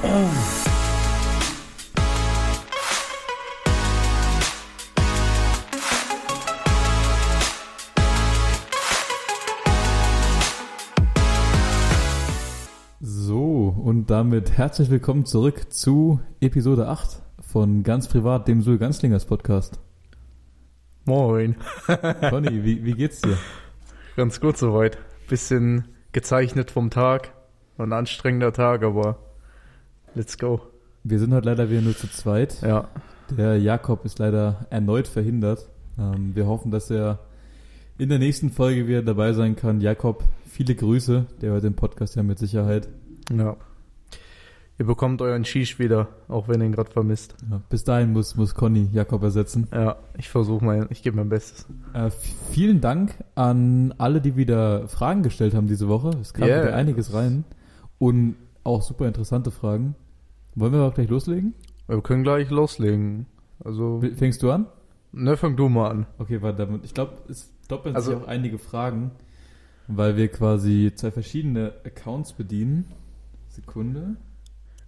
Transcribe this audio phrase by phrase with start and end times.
[0.00, 0.06] So,
[13.76, 19.80] und damit herzlich willkommen zurück zu Episode 8 von Ganz Privat, dem Sul Ganzlingers Podcast.
[21.06, 21.56] Moin.
[22.30, 23.36] Conny, wie, wie geht's dir?
[24.14, 24.96] Ganz gut soweit.
[25.28, 27.32] Bisschen gezeichnet vom Tag.
[27.78, 29.18] Ein anstrengender Tag, aber
[30.18, 30.60] let's go.
[31.04, 32.60] Wir sind heute leider wieder nur zu zweit.
[32.62, 32.88] Ja.
[33.36, 35.68] Der Jakob ist leider erneut verhindert.
[35.96, 37.20] Ähm, wir hoffen, dass er
[37.98, 39.80] in der nächsten Folge wieder dabei sein kann.
[39.80, 41.26] Jakob, viele Grüße.
[41.40, 42.88] Der hört den Podcast ja mit Sicherheit.
[43.32, 43.56] Ja.
[44.76, 47.34] Ihr bekommt euren Shish wieder, auch wenn ihr ihn gerade vermisst.
[47.50, 49.68] Ja, bis dahin muss, muss Conny Jakob ersetzen.
[49.72, 51.66] Ja, ich versuche mal, ich gebe mein Bestes.
[51.94, 52.10] Äh,
[52.50, 56.10] vielen Dank an alle, die wieder Fragen gestellt haben diese Woche.
[56.20, 56.62] Es kam Yeah.
[56.62, 57.44] wieder einiges rein.
[57.98, 59.94] Und auch super interessante Fragen.
[60.58, 61.54] Wollen wir auch gleich loslegen?
[61.86, 63.26] Wir können gleich loslegen.
[63.64, 64.66] Also, Fängst du an?
[65.12, 66.06] ne, fang du mal an.
[66.18, 69.10] Okay, warte, damit- ich glaube, es doppeln Also- sich auch einige Fragen,
[69.86, 72.86] weil wir quasi zwei verschiedene Accounts bedienen.
[73.48, 74.16] Sekunde.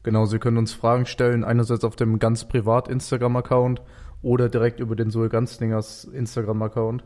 [0.02, 3.82] Genau, Sie können uns Fragen stellen, einerseits auf dem ganz privat Instagram-Account
[4.22, 7.04] oder direkt über den Zoe Ganzlingers Instagram-Account.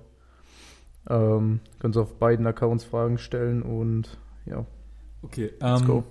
[1.09, 4.65] Ähm, können Sie auf beiden Accounts Fragen stellen und ja,
[5.23, 6.05] Okay, let's ähm, go.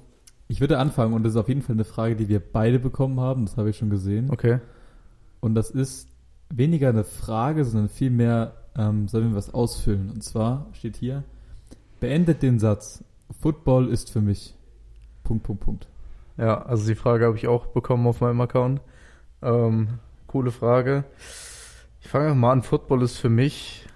[0.54, 3.20] Ich würde anfangen und das ist auf jeden Fall eine Frage, die wir beide bekommen
[3.20, 4.30] haben, das habe ich schon gesehen.
[4.30, 4.60] Okay.
[5.40, 6.08] Und das ist
[6.54, 10.12] weniger eine Frage, sondern vielmehr ähm, sollen wir was ausfüllen.
[10.12, 11.24] Und zwar steht hier,
[12.00, 13.04] beendet den Satz,
[13.42, 14.54] Football ist für mich.
[15.24, 15.88] Punkt, Punkt, Punkt.
[16.38, 18.80] Ja, also die Frage habe ich auch bekommen auf meinem Account.
[19.42, 19.88] Ähm,
[20.28, 21.04] coole Frage.
[22.00, 22.62] Ich fange einfach mal an.
[22.62, 23.88] Football ist für mich,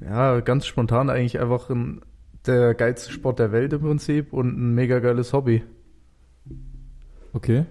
[0.00, 2.00] ja, ganz spontan eigentlich einfach ein,
[2.46, 5.62] der geilste Sport der Welt im Prinzip und ein mega geiles Hobby.
[7.32, 7.64] Okay.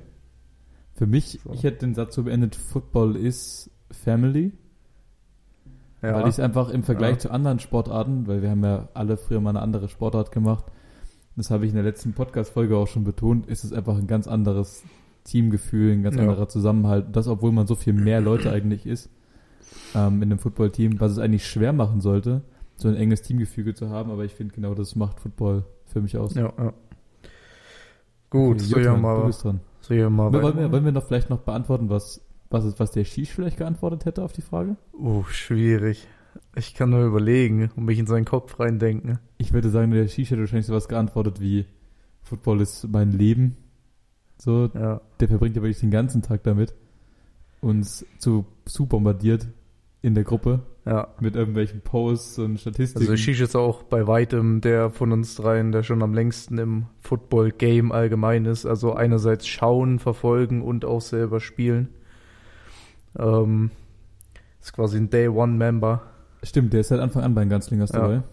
[0.94, 1.52] Für mich, So.
[1.53, 4.52] ich hätte den Satz so beendet, Football ist Family.
[6.02, 7.20] Ja, Weil ich es einfach im Vergleich Ja.
[7.20, 10.65] zu anderen Sportarten, weil wir haben ja alle früher mal eine andere Sportart gemacht,
[11.36, 14.27] das habe ich in der letzten Podcast-Folge auch schon betont, ist es einfach ein ganz
[14.27, 14.83] anderes
[15.23, 16.23] Teamgefühl, ein ganz Ja.
[16.23, 17.08] anderer Zusammenhalt.
[17.15, 19.10] Das, obwohl man so viel mehr Leute eigentlich ist
[19.95, 22.42] ähm, in dem Football-Team, was es eigentlich schwer machen sollte,
[22.81, 24.11] so ein enges Teamgefüge zu haben.
[24.11, 26.33] Aber ich finde genau das macht Football für mich aus.
[26.36, 26.73] ja, ja.
[28.30, 29.59] Gut, Okay, so ja Jotan, du mal, bist dran.
[29.81, 32.92] so ja mal Wollen wir, wollen wir noch vielleicht noch beantworten, was, was, ist, was
[32.92, 34.77] der Shish vielleicht geantwortet hätte auf die Frage?
[34.93, 36.08] Uh, schwierig.
[36.55, 39.19] Ich kann nur überlegen und mich in seinen Kopf reindenken.
[39.37, 41.65] Ich würde sagen, der Shish hätte wahrscheinlich sowas geantwortet wie
[42.21, 43.58] Football ist mein Leben.
[44.37, 46.73] So, Ja, der verbringt ja wirklich den ganzen Tag damit,
[47.59, 49.48] uns zu, zu bombardiert
[50.02, 51.08] in der Gruppe ja.
[51.20, 53.02] mit irgendwelchen Posts und Statistiken.
[53.08, 56.86] Also Shish ist auch bei weitem der von uns dreien, der schon am längsten im
[57.02, 58.66] Football-Game allgemein ist.
[58.66, 61.90] Also einerseits schauen, verfolgen und auch selber spielen.
[63.17, 63.72] Ähm,
[64.60, 66.02] ist quasi ein Day-One-Member.
[66.44, 68.00] Stimmt, der ist seit Anfang an bei den Ganzlingers Ja.
[68.00, 68.23] dabei.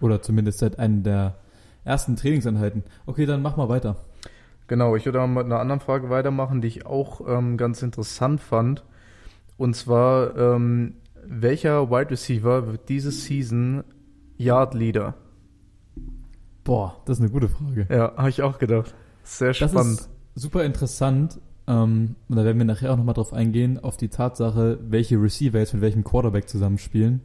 [0.00, 1.36] Oder zumindest seit einem der
[1.84, 2.84] ersten Trainingseinheiten.
[3.06, 3.96] Okay, dann mach mal weiter.
[4.68, 8.40] Genau, ich würde mal mit einer anderen Frage weitermachen, die ich auch ähm, ganz interessant
[8.40, 8.84] fand.
[9.56, 10.94] Und zwar, ähm,
[11.26, 13.82] welcher Wide Receiver wird diese Season
[14.36, 15.14] Yard Leader?
[16.64, 17.86] Boah, das ist eine gute Frage.
[17.90, 18.94] Ja, habe ich auch gedacht.
[19.22, 20.00] Sehr Das spannend.
[20.00, 21.40] ist super interessant.
[21.68, 25.58] Ähm, und da werden wir nachher auch nochmal drauf eingehen, auf die Tatsache, welche Receiver
[25.58, 27.22] jetzt mit welchem Quarterback zusammenspielen.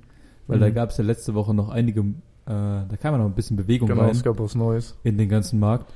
[0.47, 0.73] Weil da Mhm.
[0.73, 2.05] gab es ja letzte Woche noch einige, äh,
[2.45, 4.97] da kam ja noch ein bisschen Bewegung genau, rein es gab was Neues.
[5.03, 5.91] in den ganzen Markt.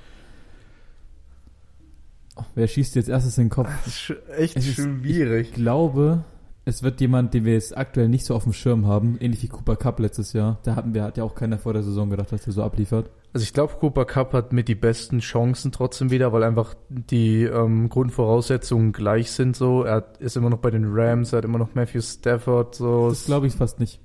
[2.56, 3.70] Wer schießt jetzt erstes in den Kopf?
[3.86, 5.50] Das ist echt Es ist- schwierig.
[5.50, 6.24] Ich glaube,
[6.66, 9.48] es wird jemand, den wir jetzt aktuell nicht so auf dem Schirm haben, ähnlich wie
[9.48, 10.60] Cooper Cup letztes Jahr.
[10.64, 13.10] Da hatten wir, hat ja auch keiner vor der Saison gedacht, dass der so abliefert.
[13.34, 17.44] Also ich glaube, Cooper Cup hat mit die besten Chancen trotzdem wieder, weil einfach die
[17.44, 19.84] ähm, Grundvoraussetzungen gleich sind so.
[19.84, 23.10] Er ist immer noch bei den Rams, er hat immer noch Matthew Stafford so.
[23.10, 24.00] Das glaube ich fast nicht.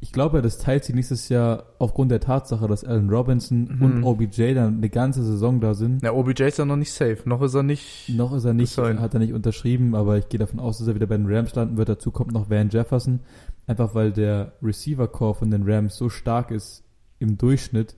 [0.00, 3.82] Ich glaube, das teilt sich nächstes Jahr aufgrund der Tatsache, dass Allen Robinson Mhm.
[3.82, 6.02] und OBJ dann eine ganze Saison da sind.
[6.04, 7.18] Ja, OBJ ist ja noch nicht safe.
[7.24, 8.08] Noch ist er nicht.
[8.14, 9.00] Noch ist er nicht, sein.
[9.00, 11.52] hat er nicht unterschrieben, aber ich gehe davon aus, dass er wieder bei den Rams
[11.56, 11.88] landen wird.
[11.88, 13.20] Dazu kommt noch Van Jefferson.
[13.66, 16.84] Einfach weil der Receiver-Core von den Rams so stark ist
[17.18, 17.96] im Durchschnitt,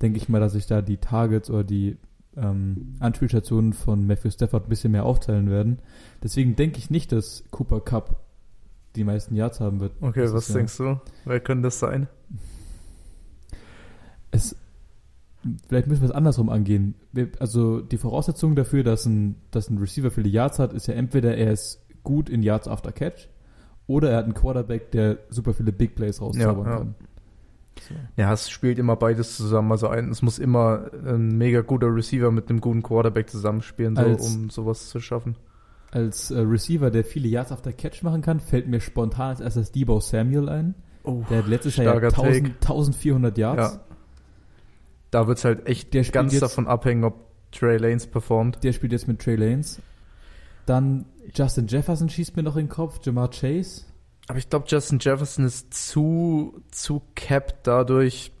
[0.00, 1.98] denke ich mal, dass sich da die Targets oder die
[2.36, 5.78] ähm, Anspielstationen von Matthew Stafford ein bisschen mehr aufteilen werden.
[6.22, 8.25] Deswegen denke ich nicht, dass Cooper Cup
[8.96, 9.92] die meisten Yards haben wird.
[10.00, 11.00] Okay, dieses was denkst du?
[11.24, 12.08] Wer könnte das sein?
[14.30, 14.56] Es,
[15.68, 16.94] vielleicht müssen wir es andersrum angehen.
[17.38, 21.36] Also die Voraussetzung dafür, dass ein, dass ein Receiver viele Yards hat, ist ja entweder
[21.36, 23.28] er ist gut in Yards after Catch
[23.86, 26.78] oder er hat einen Quarterback, der super viele Big Plays rauszaubern Ja, ja.
[26.78, 26.94] kann.
[27.88, 27.94] So.
[28.16, 29.70] Ja, es spielt immer beides zusammen.
[29.70, 34.02] Also ein, es muss immer ein mega guter Receiver mit einem guten Quarterback zusammenspielen, so,
[34.02, 35.36] Als- um sowas zu schaffen.
[35.92, 39.40] Als äh, Receiver, der viele Yards auf der Catch machen kann, fällt mir spontan als
[39.40, 40.74] erstes Debo Samuel ein.
[41.04, 42.54] Oh, Der hat letztes Jahr ja starker 1000, Take.
[42.60, 43.74] 1400 Yards.
[43.74, 43.80] Ja.
[45.12, 48.62] Da wird es halt echt Der ganz jetzt- davon abhängen, ob Trey Lanes performt.
[48.64, 49.80] Der spielt jetzt mit Trey Lanes.
[50.66, 52.98] Dann Justin Jefferson schießt mir noch in den Kopf.
[53.04, 53.82] Jamar Chase.
[54.28, 58.32] Aber ich glaube, Justin Jefferson ist zu, zu capped dadurch,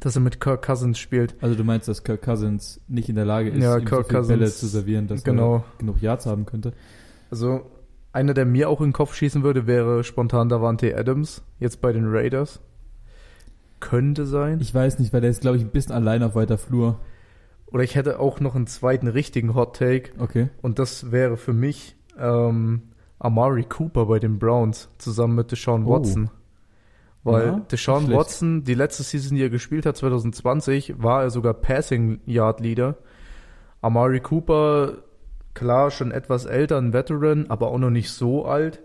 [0.00, 1.34] dass er mit Kirk Cousins spielt.
[1.40, 4.16] Also du meinst, dass Kirk Cousins nicht in der Lage ist, Ja, ihm Kirk so
[4.16, 5.56] Cousins- Bälle zu servieren, dass Genau.
[5.56, 6.72] er genug Yards haben könnte.
[7.30, 7.62] Also
[8.12, 11.92] einer, der mir auch in den Kopf schießen würde, wäre spontan Davante Adams, jetzt bei
[11.92, 12.60] den Raiders.
[13.80, 14.60] Könnte sein.
[14.60, 16.98] Ich weiß nicht, weil der ist, glaube ich, ein bisschen allein auf weiter Flur.
[17.66, 20.10] Oder ich hätte auch noch einen zweiten richtigen Hot Take.
[20.18, 20.48] Okay.
[20.62, 22.82] Und das wäre für mich ähm,
[23.18, 25.88] Amari Cooper bei den Browns zusammen mit Deshaun Oh.
[27.26, 28.10] Weil Ja, Deshaun.
[28.12, 32.96] Watson, die letzte Season, die er gespielt hat, 2020, war er sogar Passing Yard Leader.
[33.82, 34.98] Amari Cooper,
[35.54, 38.80] klar, schon etwas älter, ein Veteran, aber auch noch nicht so alt.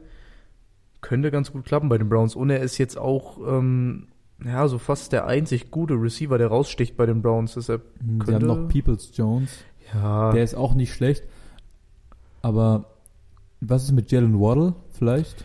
[1.02, 2.36] Könnte ganz gut klappen bei den Browns.
[2.36, 4.08] Und er ist jetzt auch, ähm,
[4.44, 7.54] ja, so fast der einzig gute Receiver, der raussticht bei den Browns.
[7.56, 9.52] Deshalb, Hm, Sie Könnte- haben noch Peoples Jones.
[9.94, 11.24] ja, Der ist auch nicht schlecht.
[12.42, 12.86] Aber
[13.60, 15.44] was ist mit Jalen Waddle vielleicht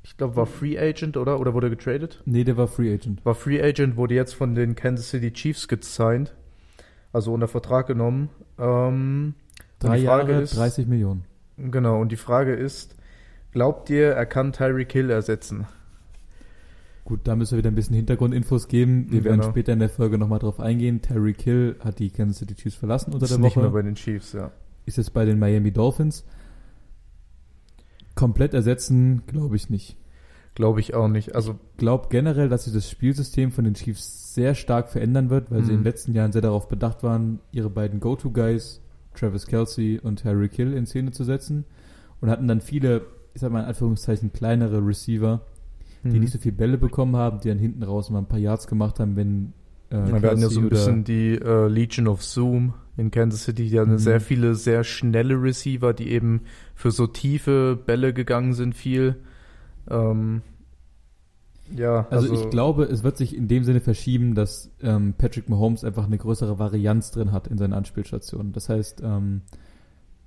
[0.09, 1.41] ich glaube, war Free Agent, oder?
[1.41, 2.23] Oder wurde getradet?
[2.25, 3.25] Nee, der war Free Agent.
[3.25, 6.33] War Free Agent, wurde jetzt von den Kansas City Chiefs gesigned,
[7.13, 8.29] also unter Vertrag genommen.
[8.59, 9.35] Ähm,
[9.81, 11.25] Drei die Frage Jahre, ist- 30 Millionen.
[11.59, 12.95] genau, und die Frage ist,
[13.53, 15.67] glaubt ihr, er kann Tyreek Hill ersetzen?
[17.05, 19.07] Gut, da müssen wir wieder ein bisschen Hintergrundinfos geben.
[19.11, 19.51] Wir werden Genau.
[19.53, 21.03] später in der Folge nochmal drauf eingehen.
[21.03, 23.73] Terry Kill hat die Kansas City Chiefs verlassen unter Ist der nicht mehr Woche.
[23.75, 24.51] bei den Chiefs, ja.
[24.87, 26.25] Ist jetzt bei den Miami Dolphins.
[28.17, 29.97] Komplett ersetzen, glaube ich nicht.
[30.57, 31.35] Glaube ich auch nicht.
[31.37, 35.61] Also, glaube generell, dass sich das Spielsystem von den Chiefs sehr stark verändern wird, weil
[35.63, 35.71] sie Mhm.
[35.71, 38.81] in den letzten Jahren sehr darauf bedacht waren, ihre beiden Go-To-Guys,
[39.15, 41.65] Travis Kelsey und Harry Kill, in Szene zu setzen
[42.21, 43.03] und hatten dann viele,
[43.35, 45.43] ich sag mal in Anführungszeichen, kleinere Receiver,
[46.05, 46.21] die mhm.
[46.21, 48.99] nicht so viel Bälle bekommen haben, die dann hinten raus mal ein paar Yards gemacht
[48.99, 49.53] haben, wenn
[49.91, 53.45] äh, Ja, wir hatten ja so ein bisschen die äh, Legion of Zoom in Kansas
[53.45, 53.69] City.
[53.71, 53.99] Hatten Mhm.
[53.99, 56.43] sehr viele, sehr schnelle Receiver, die eben
[56.75, 59.17] für so tiefe Bälle gegangen sind, viel.
[59.89, 60.43] Ähm,
[61.75, 65.83] ja, Also, ich glaube, es wird sich in dem Sinne verschieben, dass ähm, Patrick Mahomes
[65.85, 68.53] einfach eine größere Varianz drin hat in seinen Anspielstationen.
[68.53, 69.43] Das heißt, ähm,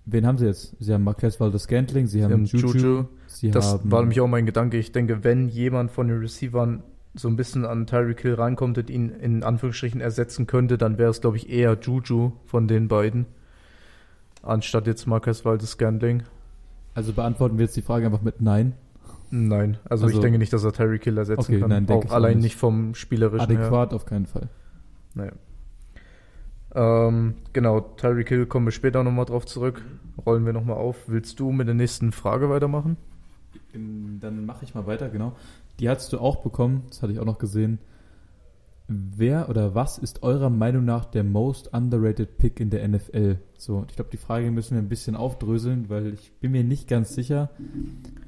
[0.06, 0.76] wen haben sie jetzt?
[0.80, 3.06] Sie haben Marquez Valdez Scantling, sie haben ähm, Juju, Juju.
[3.28, 4.78] sie Das haben war nämlich auch mein Gedanke.
[4.78, 6.84] Ich denke, wenn jemand von den Receivern
[7.16, 11.10] so ein bisschen an Tyreek Hill reinkommt und ihn in Anführungsstrichen ersetzen könnte, dann wäre
[11.10, 13.25] es, glaube ich, eher Juju von den beiden.
[14.44, 16.24] Anstatt jetzt Marcus Valdes Scandling.
[16.94, 18.74] Also beantworten wir jetzt die Frage einfach mit Nein.
[19.32, 21.70] Nein, also, ich Also- denke nicht, dass er Tyreek Hill ersetzen Okay, kann.
[21.70, 22.44] nein, auch ich auch allein nicht.
[22.46, 23.60] nicht vom spielerischen her.
[23.60, 24.48] Adäquat auf keinen Fall.
[25.13, 25.32] Naja.
[26.74, 29.84] Ähm, genau, Tyreek Hill kommen wir später nochmal drauf zurück.
[30.25, 30.98] Rollen wir nochmal auf.
[31.08, 32.98] Willst du mit der nächsten Frage weitermachen?
[33.74, 35.36] Dann mache ich mal weiter, genau.
[35.79, 37.79] Die hast du auch bekommen, das hatte ich auch noch gesehen.
[38.88, 43.38] Wer oder was ist eurer Meinung nach der most underrated Pick in der NFL?
[43.55, 46.88] So, ich glaube, die Frage müssen wir ein bisschen aufdröseln, weil ich bin mir nicht
[46.88, 47.51] ganz sicher,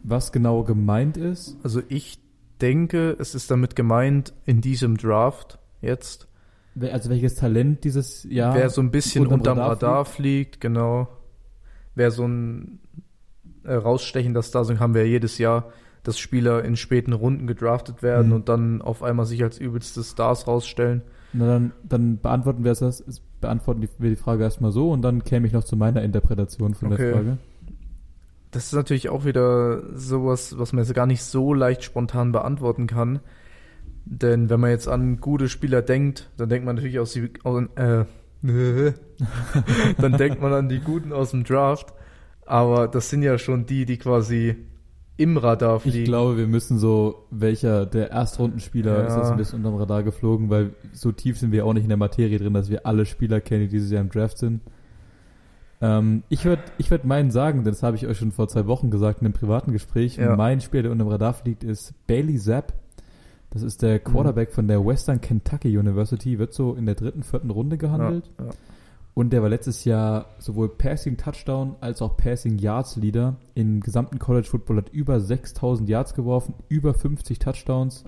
[0.04, 1.58] was genau gemeint ist.
[1.64, 2.20] Also ich
[2.62, 6.28] denke, es ist damit gemeint, in diesem Draft jetzt,
[6.80, 11.08] Also welches Talent dieses Jahr wer so ein bisschen unterm unterm Radar Radar, fliegt, genau.
[11.96, 12.80] Wer so ein
[13.64, 15.72] äh, rausstechen, dass da sind, haben wir ja jedes Jahr,
[16.04, 18.34] dass Spieler in späten Runden gedraftet werden Mhm.
[18.34, 21.02] und dann auf einmal sich als übelste Stars rausstellen.
[21.34, 23.04] Na dann, dann beantworten wir das,
[23.40, 26.74] beantworten die- wir die Frage erstmal so und dann käme ich noch zu meiner Interpretation
[26.74, 27.04] von Okay.
[27.04, 27.38] der Frage.
[28.52, 32.86] Das ist natürlich auch wieder sowas, was man jetzt gar nicht so leicht spontan beantworten
[32.88, 33.20] kann.
[34.04, 37.64] Denn wenn man jetzt an gute Spieler denkt, dann denkt man natürlich aus die, aus,
[37.76, 38.04] äh,
[40.02, 41.94] dann denkt man an die Guten aus dem Draft.
[42.46, 44.56] Aber das sind ja schon die, die quasi
[45.18, 46.00] im Radar fliegen.
[46.00, 49.08] Ich glaube, wir müssen so, welcher der Erstrundenspieler Ja.
[49.08, 51.90] ist jetzt ein bisschen unterm Radar geflogen, weil so tief sind wir auch nicht in
[51.90, 54.62] der Materie drin, dass wir alle Spieler kennen, die dieses Jahr im Draft sind.
[55.82, 58.68] Ähm, ich würde ich würd meinen sagen, denn das habe ich euch schon vor zwei
[58.68, 60.18] Wochen gesagt in einem privaten Gespräch.
[60.18, 60.36] Ja.
[60.36, 62.74] Mein Spieler, der unterm Radar fliegt, ist Bailey Zapp.
[63.50, 64.04] Das ist der Mhm.
[64.04, 68.30] Quarterback von der Western Kentucky University, wird so in der dritten, vierten Runde gehandelt.
[68.40, 68.46] Ja.
[69.14, 74.20] Und der war letztes Jahr sowohl Passing Touchdown als auch Passing Yards Leader im gesamten
[74.20, 78.06] College Football, hat über 6000 Yards geworfen, über 50 Touchdowns.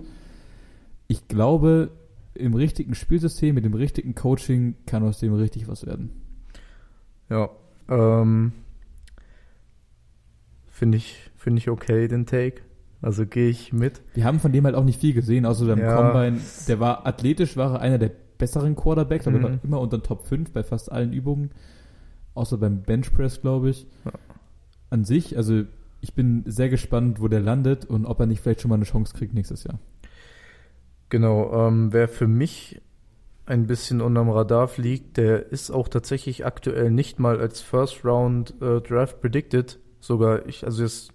[1.06, 1.90] Ich glaube,
[2.34, 6.10] im richtigen Spielsystem, mit dem richtigen Coaching kann aus dem richtig was werden.
[7.28, 7.50] Ja,
[7.88, 8.52] ähm,
[10.66, 12.62] finde ich, finde ich okay, den Take.
[13.02, 14.00] Also gehe ich mit.
[14.14, 15.94] Wir haben von dem halt auch nicht viel gesehen, außer dem Ja.
[15.94, 16.40] Combine.
[16.66, 19.60] Der war athletisch, war er einer der besseren Quarterbacks, aber Mhm.
[19.62, 21.50] immer unter den Top 5 bei fast allen Übungen.
[22.34, 23.86] Außer beim Benchpress, glaube ich.
[24.04, 24.12] Ja.
[24.90, 25.62] An sich, also
[26.00, 28.84] ich bin sehr gespannt, wo der landet und ob er nicht vielleicht schon mal eine
[28.84, 29.78] Chance kriegt nächstes Jahr.
[31.08, 32.80] Genau, ähm, wer für mich
[33.46, 38.54] ein bisschen unterm Radar fliegt, der ist auch tatsächlich aktuell nicht mal als First Round
[38.62, 41.12] äh, Draft predicted, sogar ich, also ist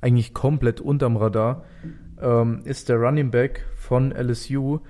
[0.00, 1.64] eigentlich komplett unterm Radar,
[2.20, 4.80] ähm, ist der Running Back von LSU.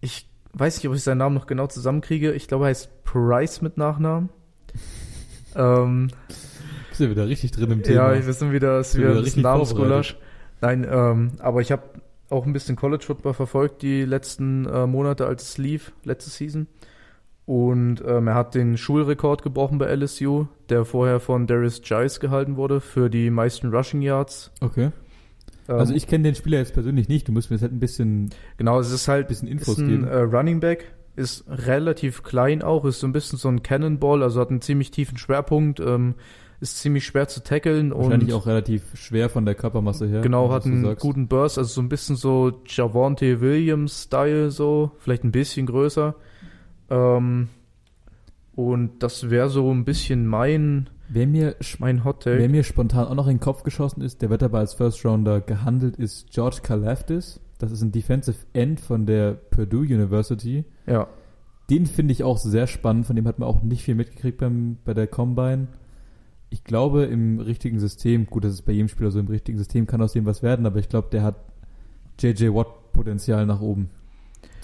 [0.00, 2.32] Ich weiß nicht, ob ich seinen Namen noch genau zusammenkriege.
[2.32, 4.30] Ich glaube, er heißt Price mit Nachnamen.
[5.56, 6.08] ähm,
[6.88, 8.14] Bist du wieder richtig drin im Thema?
[8.14, 10.16] ja, wir sind wieder, es ist wieder wieder ein bisschen Namensgulasch.
[10.60, 11.82] Nein, ähm, aber ich habe
[12.30, 16.66] auch ein bisschen College Football verfolgt die letzten äh, Monate, als es lief, letzte Season.
[17.46, 22.56] Und ähm, er hat den Schulrekord gebrochen bei LSU, der vorher von Darius Giles gehalten
[22.56, 24.50] wurde für die meisten Rushing Yards.
[24.60, 24.90] okay.
[25.68, 27.28] Ähm, Also ich kenne den Spieler jetzt persönlich nicht.
[27.28, 29.88] Du musst mir jetzt halt ein bisschen, genau, es ist halt bisschen ist Infos ein
[29.88, 30.04] geben.
[30.04, 34.40] äh, Running Back, ist relativ klein auch, ist so ein bisschen so ein Cannonball, also
[34.40, 36.14] hat einen ziemlich tiefen Schwerpunkt, ähm,
[36.60, 40.22] ist ziemlich schwer zu tackeln Wahrscheinlich und auch relativ schwer von der Körpermasse her.
[40.22, 45.32] Genau, hat einen guten Burst, also so ein bisschen so Javante Williams-Style, so, vielleicht ein
[45.32, 46.14] bisschen größer.
[46.90, 47.48] Ähm,
[48.54, 53.14] und das wäre so ein bisschen mein, Wer mir, mein Hot wer mir spontan auch
[53.14, 56.60] noch in den Kopf geschossen ist, der wird aber als First Rounder gehandelt, ist George
[56.62, 57.40] Kalafdis.
[57.58, 60.64] Das ist ein Defensive End von der Purdue University.
[60.86, 61.08] Ja,
[61.70, 63.06] Den finde ich auch sehr spannend.
[63.06, 65.68] Von dem hat man auch nicht viel mitgekriegt beim, bei der Combine.
[66.50, 69.86] Ich glaube, im richtigen System, gut, das ist bei jedem Spieler so, im richtigen System
[69.86, 71.36] kann aus dem was werden, aber ich glaube, der hat
[72.20, 73.90] JJ Watt Potenzial nach oben.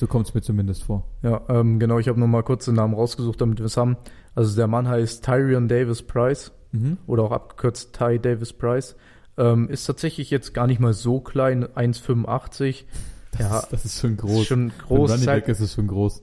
[0.00, 1.06] So kommt es mir zumindest vor.
[1.22, 3.96] ja, ähm, genau, ich habe nur mal kurz den Namen rausgesucht, damit wir es haben.
[4.34, 6.98] Also der Mann heißt Tyrion Davis Price Mhm.
[7.06, 8.96] oder auch abgekürzt Ty Davis Price.
[9.36, 12.84] Ähm, ist tatsächlich jetzt gar nicht mal so klein, 1,85.
[13.32, 14.46] Das, Ja, ist, das ist schon Ist groß.
[14.46, 15.10] schon Für einen groß.
[15.10, 16.22] Running Ist Back ist es schon groß.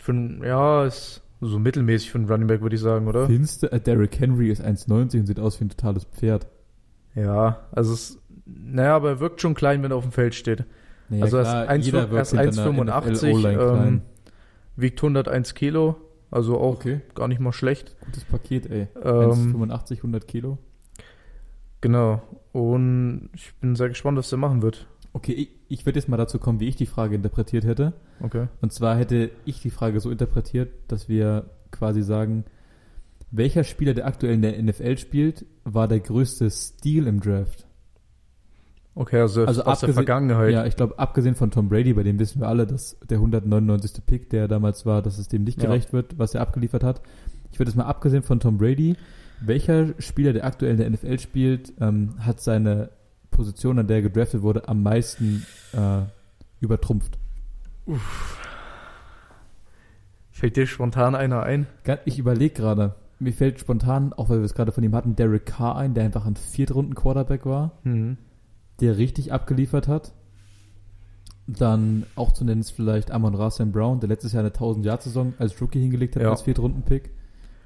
[0.00, 3.26] für ja, ist so mittelmäßig für einen Running Back, würde ich sagen, oder?
[3.26, 6.46] Findest du, äh, Derrick Henry ist 1,90 und sieht aus wie ein totales Pferd.
[7.14, 10.64] Ja, also es, naja, aber er wirkt schon klein, wenn er auf dem Feld steht.
[11.08, 13.88] Naja, Also er klar, 1, jeder er wirkt ist hinter einer 1,85, NFL-O-Line klein.
[13.88, 14.02] ähm,
[14.76, 15.96] wiegt 101 Kilo,
[16.30, 17.96] also auch Okay, gar nicht mal schlecht.
[18.04, 18.88] gutes Paket, ey.
[19.02, 20.58] Ähm, 1,85, 100 Kilo.
[21.80, 22.22] genau.
[22.52, 24.86] Und ich bin sehr gespannt, was der machen wird.
[25.12, 27.92] Okay, ich, ich würde jetzt mal dazu kommen, wie ich die Frage interpretiert hätte.
[28.20, 28.48] Okay.
[28.60, 32.44] Und zwar hätte ich die Frage so interpretiert, dass wir quasi sagen,
[33.30, 37.65] welcher Spieler, der aktuell in der NFL spielt, war der größte Stil im Draft?
[38.98, 40.52] Okay, also, Also aus der abgesehen- Vergangenheit.
[40.52, 44.00] Ja, ich glaube, abgesehen von Tom Brady, bei dem wissen wir alle, dass der 199.
[44.06, 45.68] Pick, der damals war, dass es dem nicht Ja.
[45.68, 47.02] gerecht wird, was er abgeliefert hat.
[47.52, 48.96] Ich würde jetzt mal abgesehen von Tom Brady,
[49.42, 52.88] welcher Spieler, der aktuell in der NFL spielt, ähm, hat seine
[53.30, 56.00] Position, an der er gedraftet wurde, am meisten äh,
[56.60, 57.18] übertrumpft?
[60.30, 61.66] Fällt dir spontan einer ein?
[62.04, 65.46] Ich überlege gerade, mir fällt spontan, auch weil wir es gerade von ihm hatten, Derek
[65.46, 68.16] Carr ein, der einfach ein Viertrunden-Quarterback war, Mhm.
[68.80, 70.12] Der richtig abgeliefert hat.
[71.46, 75.60] Dann auch zu nennen ist vielleicht Amon Rasen Brown, der letztes Jahr eine 1000-Jahr-Saison als
[75.60, 76.30] Rookie hingelegt hat, Ja.
[76.30, 77.10] als Viertrunden-Pick.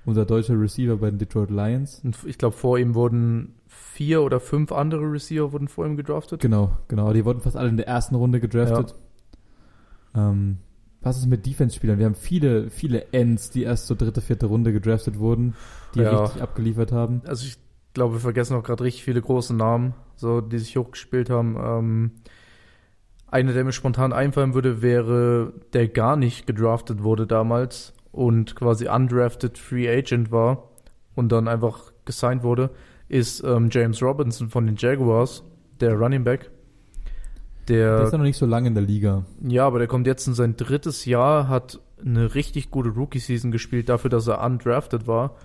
[0.05, 2.01] Unser deutscher Receiver bei den Detroit Lions.
[2.05, 6.41] Und ich glaube, vor ihm wurden vier oder fünf andere Receiver wurden vor ihm gedraftet.
[6.41, 7.13] Genau, genau.
[7.13, 8.95] Die wurden fast alle in der ersten Runde gedraftet.
[10.15, 10.59] Ähm,
[11.03, 11.99] was ist mit Defense-Spielern?
[11.99, 15.55] Wir haben viele, viele Ends, die erst zur dritte, vierte Runde gedraftet wurden,
[15.95, 16.23] die Ja.
[16.25, 17.23] richtig abgeliefert haben.
[17.27, 17.57] Also ich
[17.95, 21.57] glaube, wir vergessen auch gerade richtig viele große Namen, so die sich hochgespielt haben.
[21.57, 22.11] Ähm,
[23.27, 28.89] einer, der mir spontan einfallen würde, wäre, der gar nicht gedraftet wurde damals und quasi
[28.89, 30.71] undrafted Free Agent war
[31.15, 32.71] und dann einfach gesigned wurde,
[33.09, 35.45] ist ähm, James Robinson von den Jaguars,
[35.81, 36.51] der Running Back.
[37.69, 39.25] Der, Der ist ja noch nicht so lange in der Liga.
[39.47, 43.89] ja, aber der kommt jetzt in sein drittes Jahr, hat eine richtig gute Rookie-Season gespielt,
[43.89, 45.37] dafür, dass er undrafted war.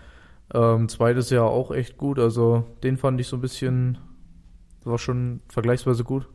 [0.53, 3.97] Ähm, zweites Jahr auch echt gut, also den fand ich so ein bisschen,
[4.83, 6.27] war schon vergleichsweise gut.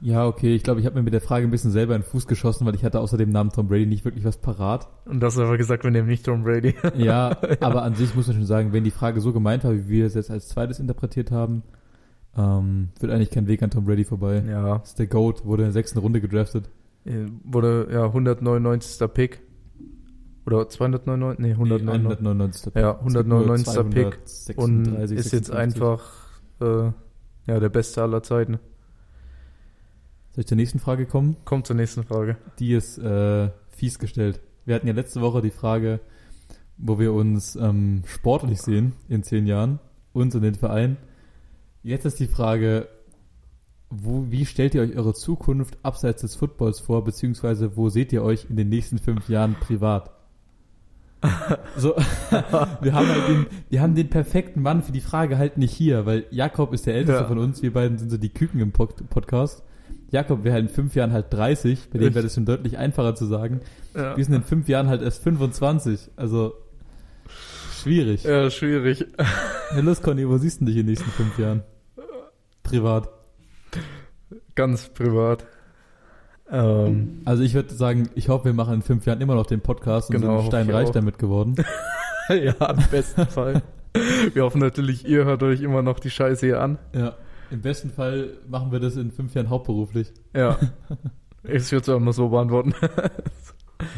[0.00, 2.06] Ja, okay, ich glaube, ich habe mir mit der Frage ein bisschen selber in den
[2.06, 4.88] Fuß geschossen, weil ich hatte außer dem Namen Tom Brady nicht wirklich was parat.
[5.06, 6.74] Und das aber gesagt, wir nehmen nicht Tom Brady.
[6.96, 9.88] Ja, aber an sich muss man schon sagen, wenn die Frage so gemeint war, wie
[9.88, 11.62] wir es jetzt als zweites interpretiert haben,
[12.36, 14.42] ähm, führt eigentlich kein Weg an Tom Brady vorbei.
[14.46, 16.68] ja, Das ist der GOAT, wurde in der sechsten Runde gedraftet.
[17.06, 19.08] äh, wurde ja 199.
[19.14, 19.40] Pick.
[20.46, 21.38] Oder 299?
[21.38, 22.18] Nee, 199.
[22.18, 22.74] 199.
[22.74, 23.74] Ja, 199.
[23.90, 24.26] Pick.
[24.26, 25.52] 236, Und ist jetzt 56.
[25.56, 26.02] einfach
[26.60, 26.92] äh,
[27.46, 28.58] ja, der Beste aller Zeiten.
[30.32, 31.36] Soll ich zur nächsten Frage kommen?
[31.44, 32.36] Kommt zur nächsten Frage.
[32.58, 34.40] Die ist äh, fies gestellt.
[34.64, 36.00] Wir hatten ja letzte Woche die Frage,
[36.76, 39.78] wo wir uns ähm, sportlich sehen in zehn Jahren,
[40.12, 40.96] uns und den Verein.
[41.82, 42.88] Jetzt ist die Frage,
[43.90, 48.22] wo, wie stellt ihr euch eure Zukunft abseits des Footballs vor, beziehungsweise wo seht ihr
[48.22, 50.10] euch in den nächsten fünf Jahren privat?
[51.76, 51.94] So,
[52.80, 56.06] wir haben halt den, wir haben den perfekten Mann für die Frage halt nicht hier,
[56.06, 57.28] weil Jakob ist der älteste Ja.
[57.28, 59.62] von uns, wir beiden sind so die Küken im Pod Podcast.
[60.10, 63.14] Jakob wäre halt in fünf Jahren halt 30, bei dem wäre das schon deutlich einfacher
[63.16, 63.60] zu sagen.
[63.94, 66.54] Ja, Wir sind in fünf Jahren halt erst 25, also
[67.82, 68.22] schwierig.
[68.24, 69.04] ja schwierig.
[69.70, 71.62] Hey, los, Conny, wo siehst du dich in den nächsten fünf Jahren?
[72.62, 73.08] Privat.
[74.54, 75.44] Ganz privat.
[76.54, 79.60] Ähm, Also ich würde sagen, ich hoffe, wir machen in fünf Jahren immer noch den
[79.60, 81.56] Podcast und Genau, sind steinreich damit geworden.
[82.28, 83.62] ja, im besten Fall.
[84.32, 86.78] Wir hoffen natürlich, ihr hört euch immer noch die Scheiße hier an.
[86.94, 87.14] Ja.
[87.50, 90.12] Im besten Fall machen wir das in fünf Jahren hauptberuflich.
[90.34, 90.58] Ja.
[91.44, 92.74] Ich würde es auch mal so beantworten.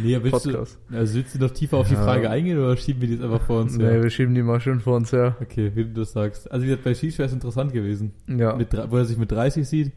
[0.03, 0.79] Nee, willst du, Podcast.
[0.91, 2.03] also willst du noch tiefer auf die Ja.
[2.03, 4.03] Frage eingehen oder schieben wir die jetzt einfach vor uns Nee, her?
[4.03, 5.37] wir schieben die mal schön vor uns her.
[5.41, 6.51] Okay, wie du das sagst.
[6.51, 8.13] Also wie gesagt, bei Shish wäre es interessant gewesen.
[8.27, 8.57] Ja.
[8.57, 9.93] Mit, wo er sich mit 30 sieht.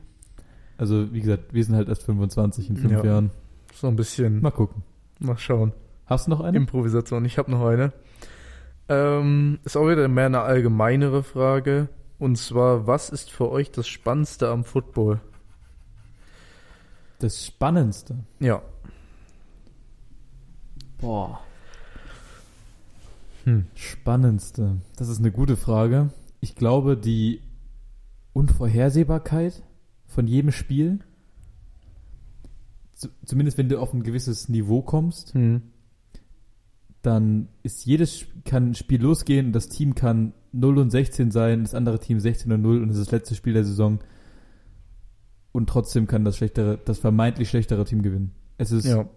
[0.80, 3.04] Also wie gesagt, wir sind halt erst 25 in fünf Ja.
[3.04, 3.32] Jahren.
[3.74, 4.42] So ein bisschen.
[4.42, 4.84] Mal gucken.
[5.20, 5.74] Mal schauen.
[6.06, 6.56] Hast du noch eine?
[6.58, 7.26] Improvisation.
[7.26, 7.92] Ich habe noch eine.
[8.88, 11.90] Ähm, ist auch wieder mehr eine allgemeinere Frage.
[12.18, 15.20] Und zwar, was ist für euch das Spannendste am Football?
[17.20, 18.16] Das Spannendste.
[18.40, 18.62] Ja.
[21.02, 21.42] Boah.
[23.44, 23.66] Hm.
[23.76, 24.78] Spannendste.
[24.96, 26.10] Das ist eine gute Frage.
[26.40, 27.42] Ich glaube, die
[28.32, 29.62] Unvorhersehbarkeit
[30.10, 31.00] von jedem Spiel,
[32.94, 35.62] zu, zumindest wenn du auf ein gewisses Niveau kommst, Hm.
[37.02, 41.64] dann ist jedes kann ein Spiel losgehen und das Team kann 0 und 16 sein,
[41.64, 44.00] das andere Team 16 und 0 und es ist das letzte Spiel der Saison.
[45.52, 48.32] Und trotzdem kann das schlechtere, das vermeintlich schlechtere Team gewinnen.
[48.58, 49.08] Es ist, Ja.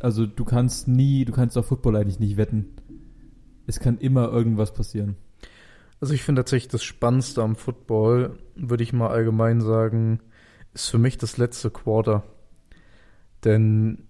[0.00, 2.66] also du kannst nie, du kannst auf Football eigentlich nicht wetten.
[3.66, 5.16] Es kann immer irgendwas passieren.
[6.04, 10.20] Also ich finde tatsächlich das Spannendste am Football, würde ich mal allgemein sagen,
[10.74, 12.24] ist für mich das letzte Quarter.
[13.42, 14.06] Denn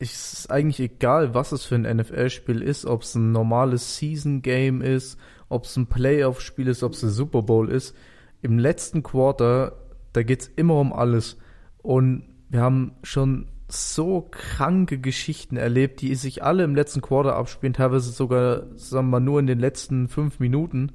[0.00, 4.82] es ist eigentlich egal, was es für ein NFL-Spiel ist, ob es ein normales Season-Game
[4.82, 5.16] ist,
[5.48, 7.94] ob es ein Playoff-Spiel ist, ob es ein Super Bowl ist.
[8.42, 9.78] Im letzten Quarter,
[10.14, 11.36] da geht es immer um alles.
[11.84, 17.74] Und wir haben schon so kranke Geschichten erlebt, die sich alle im letzten Quarter abspielen,
[17.74, 20.94] teilweise sogar, sagen wir mal, nur in den letzten fünf Minuten.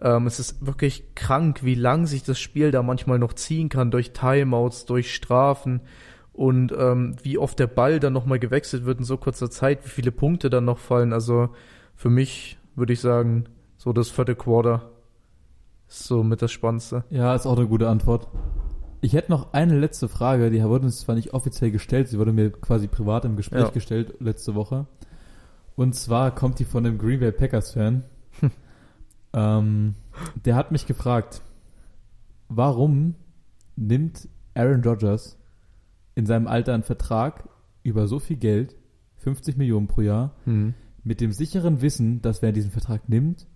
[0.00, 3.90] Ähm, es ist wirklich krank, wie lang sich das Spiel da manchmal noch ziehen kann
[3.90, 5.80] durch Timeouts, durch Strafen
[6.32, 9.88] und ähm, wie oft der Ball dann nochmal gewechselt wird in so kurzer Zeit, wie
[9.90, 11.12] viele Punkte dann noch fallen.
[11.14, 11.48] Also
[11.94, 13.44] für mich würde ich sagen,
[13.78, 14.90] so das vierte Quarter
[15.88, 17.04] ist so mit das Spannendste.
[17.10, 18.28] Ja, ist auch eine gute Antwort.
[19.00, 22.32] Ich hätte noch eine letzte Frage, die wurde uns zwar nicht offiziell gestellt, sie wurde
[22.32, 23.70] mir quasi privat im Gespräch Ja.
[23.70, 24.86] gestellt letzte Woche.
[25.74, 28.02] Und zwar kommt die von einem Green Bay Packers Fan.
[29.36, 29.94] Ähm,
[30.44, 31.42] der hat mich gefragt,
[32.48, 33.14] warum
[33.76, 35.36] nimmt Aaron Rodgers
[36.14, 37.48] in seinem Alter einen Vertrag
[37.82, 38.74] über so viel Geld,
[39.18, 40.74] 50 Millionen pro Jahr, Hm.
[41.04, 43.46] mit dem sicheren Wissen, dass wer diesen Vertrag nimmt,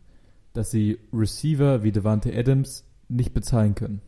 [0.53, 4.03] dass sie Receiver wie Devante Adams nicht bezahlen können.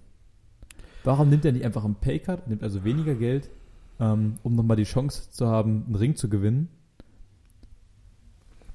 [1.05, 3.51] Warum nimmt er nicht einfach einen Paycut, nimmt also weniger Geld,
[3.99, 6.69] ähm, um nochmal die Chance zu haben, einen Ring zu gewinnen,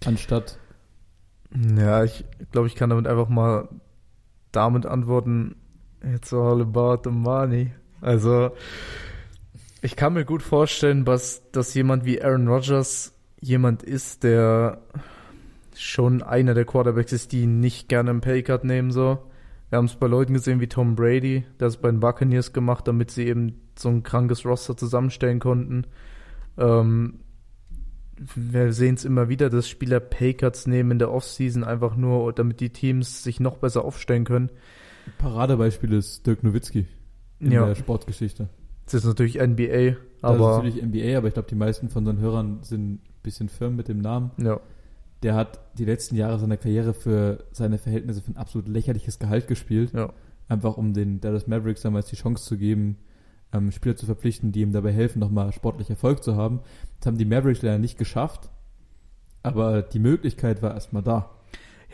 [0.06, 0.58] anstatt
[1.56, 3.70] Ja, ich glaube, ich kann damit einfach mal
[4.52, 5.56] damit antworten,
[6.02, 7.72] it's all about the money.
[8.02, 8.52] Also,
[9.82, 14.82] ich kann mir gut vorstellen, dass, dass jemand wie Aaron Rodgers jemand ist, der
[15.76, 19.20] schon einer der Quarterbacks ist, die nicht gerne einen Paycut nehmen, so.
[19.70, 22.88] Wir haben es bei Leuten gesehen wie Tom Brady, der es bei den Buccaneers gemacht,
[22.88, 25.86] damit sie eben so ein krankes Roster zusammenstellen konnten.
[26.58, 27.20] Ähm,
[28.36, 32.60] wir sehen es immer wieder, dass Spieler Paycuts nehmen in der Offseason einfach nur, damit
[32.60, 34.50] die Teams sich noch besser aufstellen können.
[35.20, 36.86] Paradebeispiel ist Dirk Nowitzki
[37.40, 37.66] in Ja.
[37.66, 38.50] der Sportgeschichte.
[38.86, 42.04] Das ist natürlich NBA, das ist aber natürlich NBA, aber ich glaube, die meisten von
[42.08, 44.32] unseren Hörern sind ein bisschen firm mit dem Namen.
[44.38, 44.60] ja,
[45.24, 49.48] Der hat die letzten Jahre seiner Karriere für seine Verhältnisse für ein absolut lächerliches Gehalt
[49.48, 49.92] gespielt.
[49.94, 50.12] ja,
[50.50, 52.98] Einfach um den Dallas Mavericks damals die Chance zu geben,
[53.54, 56.62] ähm, Spieler zu verpflichten, die ihm dabei helfen, nochmal sportlich Erfolg zu haben.
[57.00, 58.50] Das haben die Mavericks leider nicht geschafft.
[59.44, 61.32] Aber die Möglichkeit war erstmal da.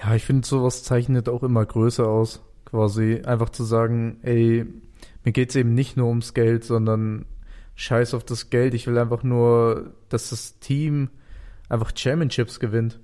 [0.02, 2.42] Ja, ich finde, sowas zeichnet auch immer größer aus.
[2.66, 4.66] Quasi einfach zu sagen, ey,
[5.24, 7.26] mir geht's eben nicht nur ums Geld, sondern
[7.76, 8.74] scheiß auf das Geld.
[8.74, 11.10] Ich will einfach nur, dass das Team
[11.70, 13.00] einfach Championships gewinnt.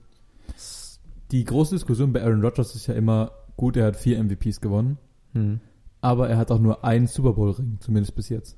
[1.31, 4.97] Die große Diskussion bei Aaron Rodgers ist ja immer, gut, er hat vier MVPs gewonnen,
[5.33, 5.59] Hm.
[6.01, 8.57] Aber er hat auch nur einen Super Bowl Ring, zumindest bis jetzt.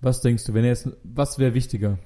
[0.00, 1.98] Was denkst du, wenn er jetzt, was wäre wichtiger?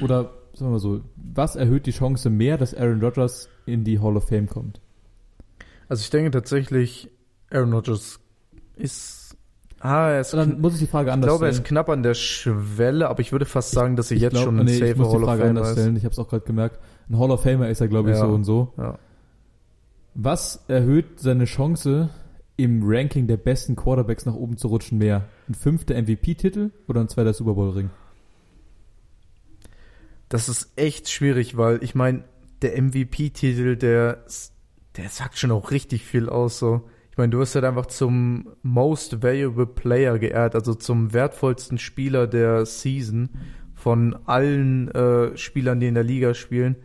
[0.00, 0.24] Oder
[0.54, 4.16] sagen wir mal so, was erhöht die Chance mehr, dass Aaron Rodgers in die Hall
[4.16, 4.80] of Fame kommt?
[5.88, 7.10] Also ich denke tatsächlich,
[7.50, 8.20] Aaron Rodgers
[8.76, 9.36] ist.
[9.80, 10.32] Ah, er ist.
[10.32, 11.66] Dann muss ich die Frage ich anders glaube, er ist stellen.
[11.68, 14.58] knapp an der Schwelle, aber ich würde fast sagen, dass er Ich jetzt glaub- schon
[14.60, 15.72] ein nee, ich die Hall of Frage Famer anders ist.
[15.74, 15.96] stellen.
[15.96, 16.78] Ich habe es auch gerade gemerkt.
[17.10, 18.22] Ein Hall of Famer ist er, glaube ich, Ja.
[18.26, 18.72] so und so.
[18.78, 18.98] Ja.
[20.14, 22.10] Was erhöht seine Chance,
[22.62, 25.28] im Ranking der besten Quarterbacks nach oben zu rutschen mehr?
[25.48, 27.90] Ein fünfter MVP-Titel oder ein zweiter Super Bowl-Ring?
[30.28, 32.24] Das ist echt schwierig, weil ich meine,
[32.62, 34.24] der MVP-Titel, der,
[34.96, 36.58] der sagt schon auch richtig viel aus.
[36.58, 36.88] So.
[37.10, 42.26] Ich meine, du wirst halt einfach zum Most Valuable Player geehrt, also zum wertvollsten Spieler
[42.26, 43.30] der Season
[43.74, 46.76] von allen äh, Spielern, die in der Liga spielen.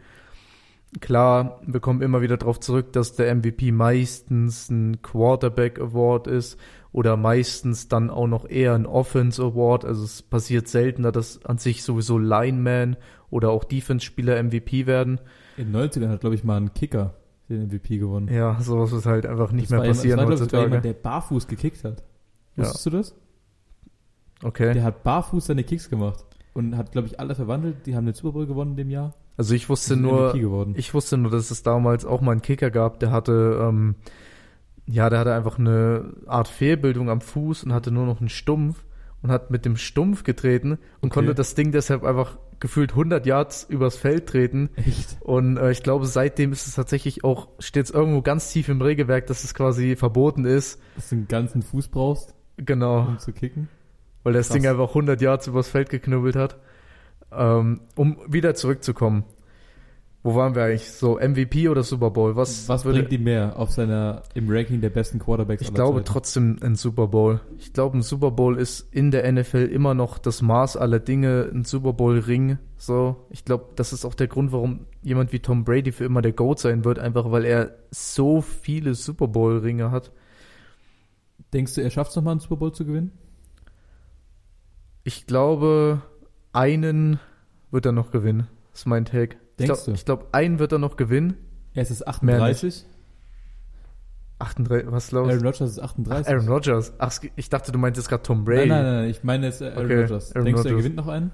[1.02, 6.58] Klar, wir kommen immer wieder darauf zurück, dass der MVP meistens ein Quarterback Award ist
[6.94, 9.84] oder meistens dann auch noch eher ein Offense Award.
[9.86, 12.96] Also es passiert seltener, dass an sich sowieso Lineman
[13.30, 15.20] oder auch Defense-Spieler MVP werden.
[15.58, 17.14] In den 90ern hat, glaube ich, mal ein Kicker
[17.50, 18.30] den MVP gewonnen.
[18.34, 20.64] Ja, sowas wird halt einfach nicht Das mehr war passieren das war, heutzutage.
[20.64, 22.04] jemand, der barfuß gekickt hat.
[22.56, 22.64] Ja.
[22.64, 23.16] Wusstest du das?
[24.44, 24.74] Okay.
[24.74, 27.86] Der hat barfuß seine Kicks gemacht und hat, glaube ich, alle verwandelt.
[27.86, 29.14] Die haben den Super Bowl gewonnen in dem Jahr.
[29.38, 30.34] Also ich wusste nur,
[30.76, 33.96] ich wusste nur, dass es damals auch mal einen Kicker gab, der hatte, ähm,
[34.88, 38.84] ja, der hatte einfach eine Art Fehlbildung am Fuß und hatte nur noch einen Stumpf
[39.22, 40.72] und hat mit dem Stumpf getreten
[41.02, 41.14] und Okay.
[41.14, 44.70] konnte das Ding deshalb einfach gefühlt 100 Yards übers Feld treten.
[44.76, 45.18] Echt?
[45.22, 48.82] Und äh, ich glaube, seitdem ist es tatsächlich auch, steht es irgendwo ganz tief im
[48.82, 50.80] Regelwerk, dass es quasi verboten ist.
[50.96, 53.02] Dass du einen ganzen Fuß brauchst, Genau.
[53.08, 53.68] um zu kicken.
[54.24, 54.56] weil das Krass.
[54.56, 56.58] Ding einfach 100 Yards übers Feld geknubbelt hat.
[57.32, 59.24] Ähm, um wieder zurückzukommen.
[60.24, 60.92] Wo waren wir eigentlich?
[60.92, 62.36] So, MVP oder Super Bowl?
[62.36, 66.00] Was, Was würde, bringt ihm mehr auf seiner, im Ranking der besten Quarterbacks Ich glaube
[66.00, 66.12] Zeiten?
[66.12, 67.40] trotzdem ein Super Bowl.
[67.60, 71.50] Ich glaube, ein Super Bowl ist in der NFL immer noch das Maß aller Dinge,
[71.54, 72.58] ein Super Bowl-Ring.
[72.76, 76.22] So, ich glaube, das ist auch der Grund, warum jemand wie Tom Brady für immer
[76.22, 80.12] der GOAT sein wird, einfach weil er so viele Super Bowl-Ringe hat.
[81.54, 83.12] Denkst du, er schafft es nochmal, einen Super Bowl zu gewinnen?
[85.06, 86.02] Ich glaube,
[86.54, 87.20] einen
[87.72, 88.48] wird er noch gewinnen.
[88.72, 89.36] Das ist mein Take.
[89.58, 90.04] Ich Denkst glaube, du?
[90.06, 91.36] glaub, einen wird er noch gewinnen.
[91.74, 92.86] Er ist jetzt Mehr 38.
[94.40, 95.30] 38, was ist los?
[95.30, 96.28] Aaron Rodgers ist 38.
[96.32, 96.94] Aaron Rodgers.
[97.00, 98.70] Ach, es- ich dachte, du meintest gerade Tom Nein, Brady.
[98.70, 100.32] nein, nein, ich meine jetzt Aaron Okay, Rodgers.
[100.36, 100.84] Aaron Denkst du, er Rodgers.
[100.84, 101.32] gewinnt noch einen?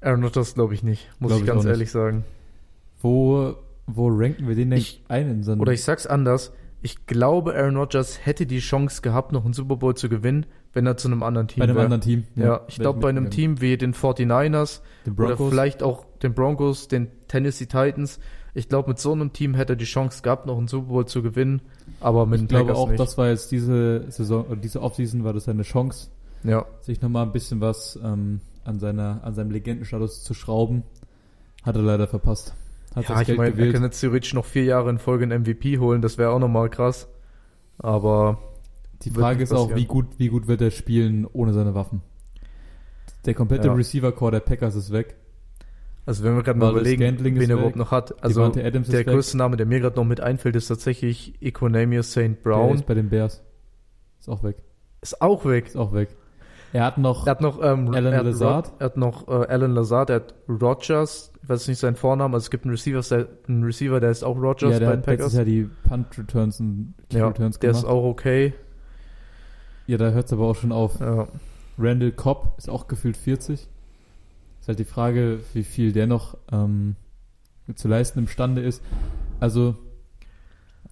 [0.00, 1.72] Aaron Rodgers glaube ich nicht, muss Glaub ich ich ganz auch nicht.
[1.72, 2.24] ehrlich sagen.
[3.02, 3.54] Wo,
[3.86, 6.52] wo ranken wir den denn Ich- ein in seinem Oder ich sag's anders.
[6.82, 10.86] Ich glaube, Aaron Rodgers hätte die Chance gehabt, noch einen Super Bowl zu gewinnen, wenn
[10.86, 11.84] er zu einem anderen Team bei einem wäre.
[11.84, 12.24] anderen Team?
[12.36, 13.30] Ja, ich wär glaube, bei einem.
[13.30, 18.20] Team wie den 49ers Den oder vielleicht auch den Broncos, den Tennessee Titans.
[18.54, 21.06] Ich glaube, mit so einem Team hätte er die Chance gehabt, noch einen Super Bowl
[21.06, 21.60] zu gewinnen,
[22.00, 23.00] aber mit ich glaube Packers auch, nicht.
[23.00, 26.08] das war jetzt diese Saison, oder diese Offseason war das seine Chance,
[26.42, 30.84] ja, sich nochmal ein bisschen was ähm, an, seiner, an seinem Legendenstatus zu schrauben.
[31.64, 32.54] Hat er leider verpasst.
[32.96, 33.74] Hat ja ich Geld meine, er gewählt.
[33.74, 36.70] kann jetzt theoretisch noch vier Jahre in Folge einen MVP holen, das wäre auch nochmal
[36.70, 37.08] krass.
[37.78, 38.38] Aber
[39.02, 42.00] Die Frage ist auch, wie gut, wie gut wird er spielen ohne seine Waffen?
[43.26, 43.74] Der komplette Ja.
[43.74, 45.16] Receiver-Core der Packers ist weg.
[46.06, 48.22] also wenn wir gerade mal überlegen, wen er überhaupt noch hat.
[48.22, 48.64] Also der
[49.06, 49.06] weg.
[49.06, 52.16] größte Name, der mir gerade noch mit einfällt, ist tatsächlich Equanimous St.
[52.18, 52.74] Der Brown.
[52.76, 53.42] ist bei den Bears.
[54.20, 54.56] Ist auch weg.
[55.02, 55.66] Ist auch weg.
[55.66, 56.08] Ist auch weg.
[56.76, 58.66] Er hat noch Er hat noch ähm, Alan er hat Lazard.
[58.66, 62.34] Rod- Er hat noch äh, Alan Lazard, er hat Rogers, ich weiß nicht seinen Vornamen,
[62.34, 64.96] also es gibt einen Receiver, der, einen Receiver, der ist auch Rogers ja, der bei
[64.96, 65.32] den Packers.
[65.34, 67.84] Jahr die Punt-Returns und Ja, Kick-Returns der gemacht.
[67.84, 68.52] ist auch okay.
[69.86, 71.00] ja, da hört es aber auch schon auf.
[71.00, 71.28] Ja.
[71.78, 73.68] Randall Cobb ist auch gefühlt 40.
[74.60, 76.96] Ist halt die Frage, wie viel der noch ähm,
[77.74, 78.82] zu leisten imstande ist.
[79.40, 79.76] Also,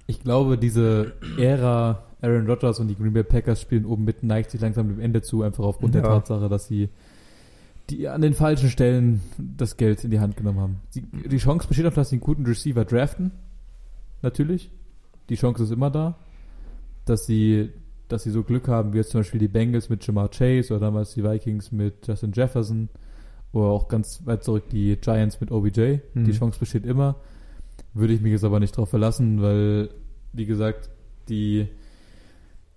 [0.06, 4.50] ich glaube, diese Ära Aaron Rodgers und die Green Bay Packers spielen oben mit, neigt
[4.50, 6.00] sich langsam dem Ende zu, einfach aufgrund Ja.
[6.00, 6.88] der Tatsache, dass sie
[7.90, 10.76] die an den falschen Stellen das Geld in die Hand genommen haben.
[10.90, 13.30] Sie, die Chance besteht auch, dass sie einen guten Receiver draften.
[14.22, 14.70] Natürlich.
[15.28, 16.16] Die Chance ist immer da.
[17.04, 17.70] Dass sie,
[18.08, 20.86] dass sie so Glück haben, wie jetzt zum Beispiel die Bengals mit Jamar Chase oder
[20.86, 22.88] damals die Vikings mit Justin Jefferson
[23.52, 25.98] oder auch ganz weit zurück die Giants mit OBJ.
[26.14, 26.24] Mhm.
[26.24, 27.16] Die Chance besteht immer.
[27.92, 29.90] Würde ich mich jetzt aber nicht drauf verlassen, weil,
[30.32, 30.88] wie gesagt,
[31.28, 31.68] die,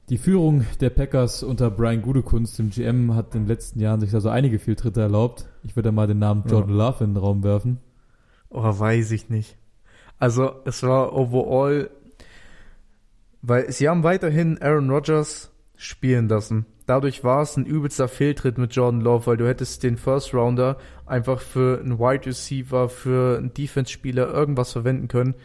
[0.09, 4.11] die Führung der Packers unter Brian Gudekunst, dem GM, hat in den letzten Jahren sich
[4.11, 5.49] da so einige Fehltritte erlaubt.
[5.63, 7.79] Ich würde da mal den Namen Jordan Love in den Raum werfen.
[8.49, 9.57] Oh, weiß ich nicht.
[10.17, 11.89] Also, es war overall,
[13.41, 16.65] weil sie haben weiterhin Aaron Rodgers spielen lassen.
[16.85, 20.77] Dadurch war es ein übelster Fehltritt mit Jordan Love, weil du hättest den First Rounder
[21.05, 25.35] einfach für einen Wide Receiver, für einen Defense-Spieler irgendwas verwenden können.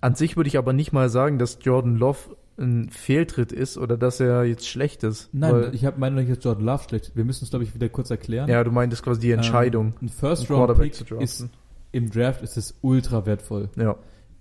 [0.00, 3.96] An sich würde ich aber nicht mal sagen, dass Jordan Love ein Fehltritt ist oder
[3.96, 5.30] dass er jetzt schlecht ist.
[5.32, 7.12] Nein, ich habe meine dass Jordan Love schlecht.
[7.14, 8.48] Wir müssen es, glaube ich, wieder kurz erklären.
[8.48, 11.24] ja, du meintest quasi die Entscheidung, Ähm, ein First einen Round Quarterback Pick zu draften.
[11.24, 11.48] ist
[11.92, 13.68] im Draft ist es ultra wertvoll.
[13.76, 13.96] Ja,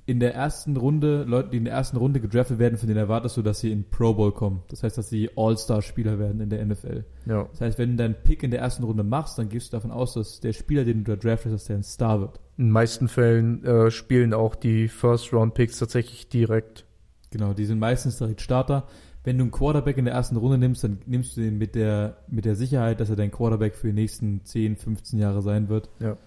[0.05, 3.35] In der ersten Runde, Leute, die in der ersten Runde gedraftet werden, von denen erwartest
[3.37, 4.63] du, dass sie in Pro Bowl kommen.
[4.69, 7.03] Das heißt, dass sie All-Star-Spieler werden in der NFL.
[7.25, 9.77] ja, Das heißt, wenn du deinen Pick in der ersten Runde machst, dann gehst du
[9.77, 12.39] davon aus, dass der Spieler, den du da draftest, dass der ein Star wird.
[12.57, 16.85] in den meisten Fällen äh, spielen auch die First Round Picks tatsächlich direkt.
[17.31, 18.87] Genau, die sind meistens direkt Starter.
[19.23, 22.17] Wenn du einen Quarterback in der ersten Runde nimmst, dann nimmst du den mit der,
[22.27, 25.89] mit der Sicherheit, dass er dein Quarterback für die nächsten 10, 15 Jahre sein wird.
[25.99, 26.17] Ja.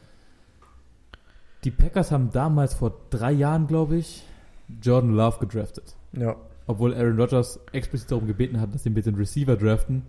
[1.64, 4.22] Die Packers haben damals vor drei Jahren, glaube ich,
[4.82, 5.96] Jordan Love gedraftet.
[6.12, 6.36] Ja.
[6.66, 10.02] Obwohl Aaron Rodgers explizit darum gebeten hat, dass sie bitte einen Receiver draften.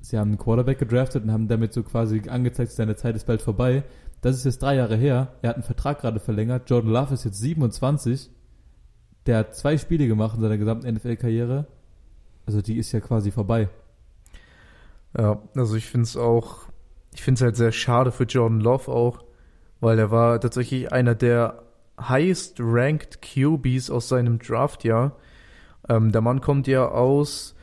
[0.00, 3.42] Sie haben einen Quarterback gedraftet und haben damit so quasi angezeigt, seine Zeit ist bald
[3.42, 3.84] vorbei.
[4.20, 5.34] Das ist jetzt drei Jahre her.
[5.42, 6.70] Er hat einen Vertrag gerade verlängert.
[6.70, 8.30] Jordan Love ist jetzt 27.
[9.26, 11.66] Der hat zwei Spiele gemacht in seiner gesamten NFL-Karriere.
[12.46, 13.68] Also die ist ja quasi vorbei.
[15.16, 16.60] Ja, also ich finde es auch,
[17.14, 19.24] ich finde es halt sehr schade für Jordan Love auch,
[19.80, 21.62] weil er war tatsächlich einer der
[22.00, 25.16] highest ranked QBs aus seinem Draftjahr.
[25.88, 27.54] Ähm, der Mann kommt ja aus,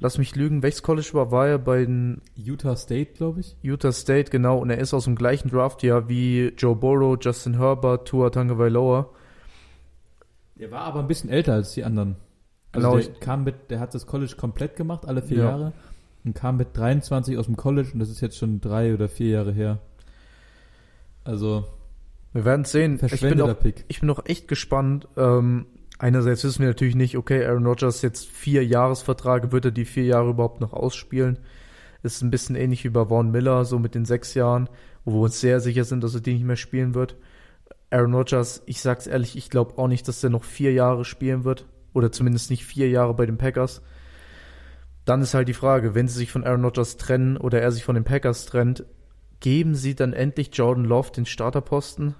[0.00, 3.56] lass mich lügen, welches College war, war er bei den Utah State, glaube ich.
[3.62, 8.08] Utah State, genau, und er ist aus dem gleichen Draftjahr wie Joe Burrow, Justin Herbert,
[8.08, 9.10] Tua Tagovailoa.
[10.58, 12.16] Der war aber ein bisschen älter als die anderen.
[12.72, 15.44] Also Genau, der kam mit, der hat das College komplett gemacht, alle vier Ja.
[15.50, 15.72] Jahre.
[16.24, 19.28] Und kam mit 23 aus dem College und das ist jetzt schon drei oder vier
[19.30, 19.78] Jahre her.
[21.24, 21.64] Also,
[22.32, 22.98] Wir werden sehen.
[23.02, 23.84] Ich bin, auch, Pick.
[23.88, 25.08] ich bin auch echt gespannt.
[25.16, 25.66] Ähm,
[25.98, 30.04] einerseits wissen wir natürlich nicht, okay, Aaron Rodgers jetzt vier Jahresverträge, wird er die vier
[30.04, 31.38] Jahre überhaupt noch ausspielen?
[32.02, 34.68] Ist ein bisschen ähnlich wie bei Vaughn Miller, so mit den sechs Jahren,
[35.04, 37.16] wo wir uns sehr sicher sind, dass er die nicht mehr spielen wird.
[37.90, 41.44] Aaron Rodgers, ich sag's ehrlich, ich glaube auch nicht, dass er noch vier Jahre spielen
[41.44, 41.66] wird.
[41.94, 43.80] Oder zumindest nicht vier Jahre bei den Packers.
[45.04, 47.84] Dann ist halt die Frage, wenn sie sich von Aaron Rodgers trennen oder er sich
[47.84, 48.84] von den Packers trennt,
[49.40, 52.14] geben sie dann endlich Jordan Love den Starterposten?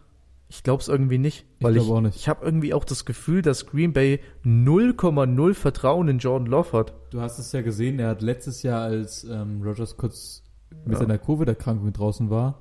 [0.48, 1.44] Ich glaube es irgendwie nicht.
[1.58, 2.14] Ich Weil ich, auch nicht.
[2.16, 6.92] ich habe irgendwie auch das Gefühl, dass Green Bay 0,0 Vertrauen in Jordan Love hat.
[7.10, 10.44] Du hast es ja gesehen, er hat letztes Jahr, als ähm, Rogers kurz
[10.84, 11.00] mit Ja.
[11.00, 12.60] seiner Covid-Erkrankung draußen war,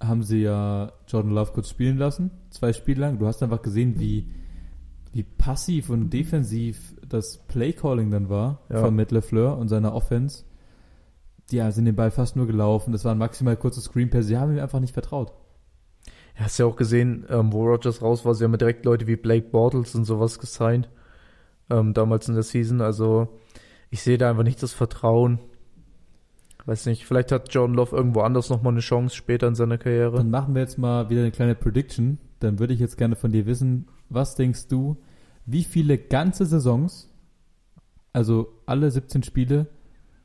[0.00, 3.18] haben sie ja Jordan Love kurz spielen lassen, zwei Spiele lang.
[3.18, 4.30] Du hast einfach gesehen, wie,
[5.12, 8.80] wie passiv und defensiv das Play-Calling dann war Ja.
[8.80, 10.44] von Matt LeFleur und seiner Offense.
[11.50, 12.92] Die ja, sind den Ball fast nur gelaufen.
[12.92, 14.26] Das waren maximal kurze Screen-Pass.
[14.26, 15.32] Sie haben ihm einfach nicht vertraut.
[16.38, 19.06] Ja, hast ja auch gesehen, ähm, wo Rodgers raus war, sie haben ja direkt Leute
[19.06, 20.88] wie Blake Bortles und sowas gesigned.
[21.68, 22.80] Ähm, damals in der Season.
[22.80, 23.28] Also
[23.90, 25.40] ich sehe da einfach nicht das Vertrauen.
[26.66, 30.18] Weiß nicht, vielleicht hat Jordan Love irgendwo anders nochmal eine Chance später in seiner Karriere.
[30.18, 32.18] Dann machen wir jetzt mal wieder eine kleine Prediction.
[32.40, 34.96] Dann würde ich jetzt gerne von dir wissen, was denkst du,
[35.46, 37.08] wie viele ganze Saisons,
[38.12, 39.68] also alle 17 Spiele,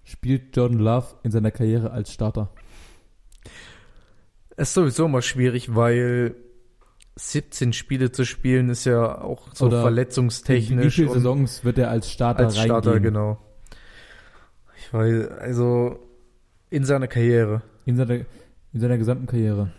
[0.04, 2.52] spielt Jordan Love in seiner Karriere als Starter?
[4.58, 6.36] Es ist sowieso immer schwierig, weil
[7.16, 10.86] 17 Spiele zu spielen ist ja auch so Oder verletzungstechnisch.
[10.86, 13.14] wie viele Saisons wird er als Starter Als Starter, reingehen?
[13.14, 13.38] genau.
[14.78, 16.00] Ich weiß, also
[16.70, 17.62] in seiner Karriere.
[17.86, 18.14] In seiner,
[18.74, 19.72] in seiner gesamten Karriere.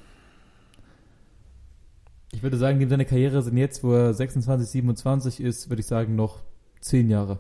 [2.33, 5.87] Ich würde sagen, in seiner Karriere sind jetzt, wo er 26, 27 ist, würde ich
[5.87, 6.41] sagen, noch
[6.81, 7.39] 10 Jahre.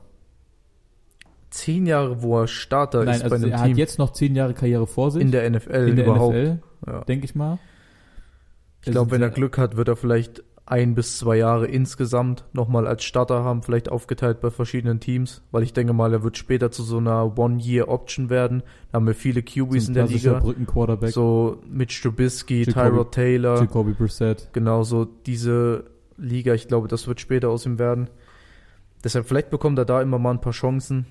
[1.51, 4.13] Zehn Jahre, wo er Starter Nein, ist bei also einem er Team hat jetzt noch
[4.13, 5.23] 10 Jahre Karriere vor sich.
[5.23, 6.35] in der NFL in der überhaupt.
[6.35, 7.01] NFL, Ja.
[7.05, 7.59] denke ich mal.
[8.85, 12.89] Ich glaube, wenn er Glück hat, wird er vielleicht ein bis zwei Jahre insgesamt nochmal
[12.89, 16.73] als Starter haben, vielleicht aufgeteilt bei verschiedenen Teams, weil ich denke mal, er wird später
[16.73, 18.65] zu so einer One-Year-Option werden.
[18.91, 20.41] Da haben wir viele QBs in der Liga.
[20.41, 21.11] Brückenquarterback.
[21.13, 24.49] So Mitch Trubisky, Tyrod Taylor, Jacoby Brissett.
[24.53, 25.85] genau so diese
[26.17, 26.53] Liga.
[26.55, 28.11] Ich glaube, das wird später aus ihm werden.
[29.05, 31.07] Deshalb vielleicht bekommt er da immer mal ein paar Chancen.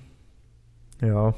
[1.00, 1.34] Ja,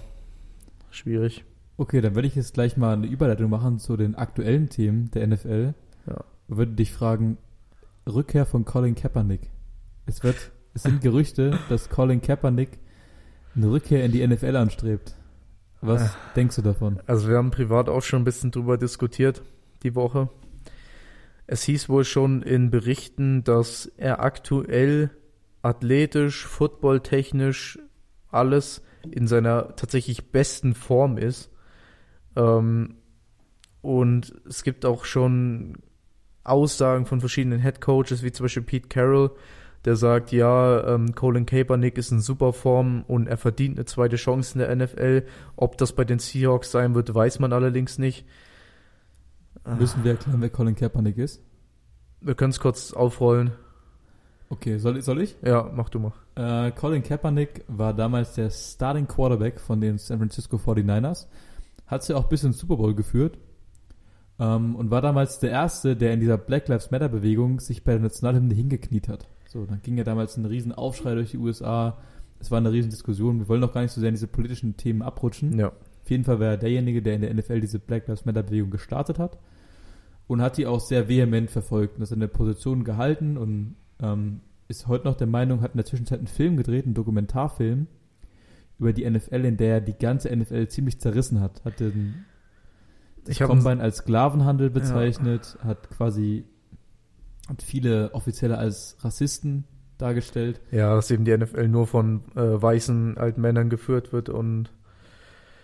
[0.90, 1.44] schwierig.
[1.76, 5.24] Okay, dann werde ich jetzt gleich mal eine Überleitung machen zu den aktuellen Themen der
[5.28, 5.74] NFL.
[6.08, 6.24] Ja.
[6.48, 7.38] Würde dich fragen,
[8.08, 9.50] Rückkehr von Colin Kaepernick.
[10.06, 12.78] Es wird, es sind Gerüchte, dass Colin Kaepernick
[13.54, 15.14] eine Rückkehr in die NFL anstrebt.
[15.80, 16.16] Was Ah.
[16.34, 17.00] denkst du davon?
[17.06, 19.42] Also wir haben privat auch schon ein bisschen drüber diskutiert
[19.82, 20.28] die Woche.
[21.46, 25.10] Es hieß wohl schon in Berichten, dass er aktuell
[25.62, 27.78] athletisch, footballtechnisch
[28.30, 31.50] alles in seiner tatsächlich besten Form ist.
[32.36, 32.96] Ähm,
[33.80, 35.78] und es gibt auch schon
[36.48, 39.30] Aussagen von verschiedenen Head Coaches, wie zum Beispiel Pete Carroll,
[39.84, 44.16] der sagt, ja, ähm, Colin Kaepernick ist in super Form und er verdient eine zweite
[44.16, 45.24] Chance in der NFL.
[45.56, 48.26] Ob das bei den Seahawks sein wird, weiß man allerdings nicht.
[49.78, 51.42] Müssen wir erklären, wer Colin Kaepernick ist?
[52.20, 53.52] Wir können es kurz aufrollen.
[54.50, 55.36] Okay, soll, soll ich?
[55.42, 56.12] Ja, mach du mal.
[56.34, 61.26] Äh, Colin Kaepernick war damals der Starting Quarterback von den San Francisco 49ers.
[61.86, 63.38] Hat sie auch bis ins Super Bowl geführt.
[64.38, 67.92] Ähm, und war damals der Erste, der in dieser Black Lives Matter Bewegung sich bei
[67.92, 69.26] der Nationalhymne hingekniet hat.
[69.46, 71.98] So, dann ging ja damals ein riesen Aufschrei durch die USA.
[72.38, 73.40] Es war eine riesen Diskussion.
[73.40, 75.58] Wir wollen auch gar nicht so sehr in diese politischen Themen abrutschen.
[75.58, 75.68] Ja.
[75.68, 78.70] Auf jeden Fall war er derjenige, der in der NFL diese Black Lives Matter Bewegung
[78.70, 79.38] gestartet hat
[80.28, 84.40] und hat die auch sehr vehement verfolgt und ist in der Position gehalten und ähm,
[84.68, 87.88] ist heute noch der Meinung, hat in der Zwischenzeit einen Film gedreht, einen Dokumentarfilm
[88.78, 91.64] über die NFL, in der er die ganze NFL ziemlich zerrissen hat.
[91.64, 92.26] Hat den
[93.28, 96.44] Ich Combine als Sklavenhandel bezeichnet, hat quasi
[97.48, 99.64] hat viele Offizielle als Rassisten
[99.96, 100.60] dargestellt.
[100.70, 104.70] Ja, dass eben die NFL nur von äh, weißen alten Männern geführt wird und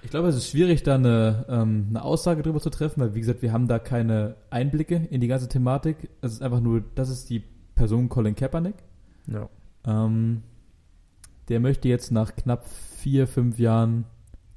[0.03, 3.21] Ich glaube, es ist schwierig, da eine, ähm, eine Aussage drüber zu treffen, weil, wie
[3.21, 6.11] gesagt, wir haben da keine Einblicke in die ganze Thematik.
[6.21, 7.43] Es ist einfach nur, das ist die
[7.75, 8.77] Person Colin Kaepernick.
[9.27, 9.49] ja.
[9.87, 10.43] Ähm,
[11.51, 14.07] der möchte jetzt nach knapp vier, fünf Jahren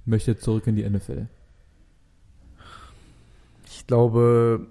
[0.06, 1.28] möchte zurück in die NFL.
[3.88, 4.68] Ich glaube,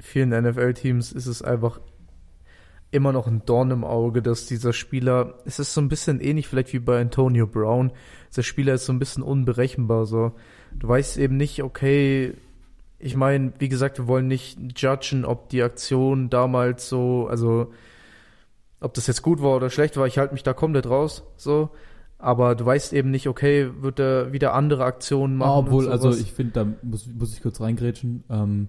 [0.00, 1.78] vielen NFL-Teams ist es einfach
[2.90, 6.48] immer noch ein Dorn im Auge, dass dieser Spieler, es ist so ein bisschen ähnlich
[6.48, 7.92] vielleicht wie bei Antonio Brown,
[8.30, 10.32] dieser Spieler ist so ein bisschen unberechenbar, so.
[10.72, 12.34] Du weißt eben nicht, okay,
[12.98, 17.72] ich meine, wie gesagt, wir wollen nicht judgen, ob die Aktion damals so, also,
[18.80, 21.70] ob das jetzt gut war oder schlecht war, ich halte mich da komplett raus, so.
[22.18, 25.50] Aber du weißt eben nicht, okay, wird er wieder andere Aktionen machen?
[25.50, 28.68] und Obwohl, also ich finde, da muss, muss ich kurz reingrätschen, ähm,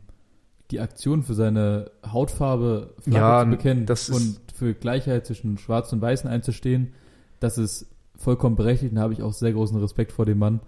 [0.69, 6.01] die Aktion für seine Hautfarbe Ja, zu bekennen ist- und für Gleichheit zwischen Schwarzen und
[6.01, 6.93] Weißen einzustehen,
[7.39, 10.59] das ist vollkommen berechtigt und da habe ich auch sehr großen Respekt vor dem Mann.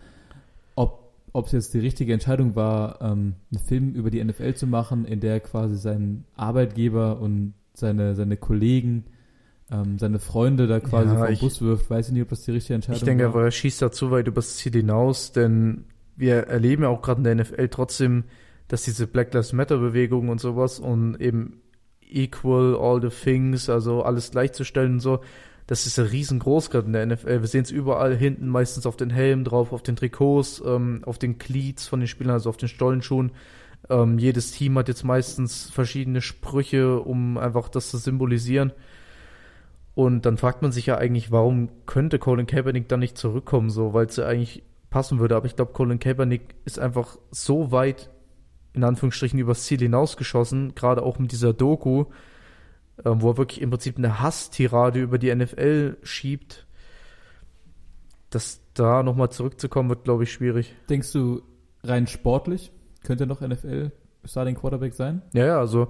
[0.75, 1.01] Ob
[1.33, 5.05] ob es jetzt die richtige Entscheidung war, ähm, einen Film über die NFL zu machen,
[5.05, 9.05] in der quasi sein Arbeitgeber und seine, seine Kollegen,
[9.71, 12.43] ähm, seine Freunde da quasi Ja, vom ich- Bus wirft, weiß ich nicht, ob das
[12.43, 13.29] die richtige Entscheidung Ich denke war.
[13.31, 15.85] aber, er schießt da zu weit übers Ziel hinaus, denn
[16.17, 18.25] wir erleben ja auch gerade in der NFL trotzdem,
[18.67, 21.61] dass diese Black Lives Matter Bewegung und sowas und eben
[22.01, 25.21] equal all the things, also alles gleichzustellen und so,
[25.67, 27.39] das ist ja riesengroß gerade in der NFL.
[27.41, 31.17] Wir sehen es überall hinten, meistens auf den Helmen drauf, auf den Trikots, ähm, auf
[31.17, 33.31] den Cleats von den Spielern, also auf den Stollenschuhen.
[33.89, 38.73] Ähm, jedes Team hat jetzt meistens verschiedene Sprüche, um einfach das zu symbolisieren.
[39.93, 43.93] Und dann fragt man sich ja eigentlich, warum könnte Colin Kaepernick dann nicht zurückkommen, so,
[43.93, 45.35] weil es ja eigentlich passen würde.
[45.35, 48.09] Aber ich glaube, Colin Kaepernick ist einfach so weit,
[48.73, 52.05] in Anführungsstrichen, übers Ziel hinausgeschossen, gerade auch mit dieser Doku,
[53.03, 56.67] ähm, wo er wirklich im Prinzip eine Hasstirade über die NFL schiebt,
[58.29, 60.73] dass da nochmal zurückzukommen, wird, glaube ich, schwierig.
[60.89, 61.41] Denkst du,
[61.83, 62.71] rein sportlich
[63.03, 63.91] könnte noch NFL
[64.23, 65.21] Starting Quarterback sein?
[65.33, 65.89] Ja, ja, also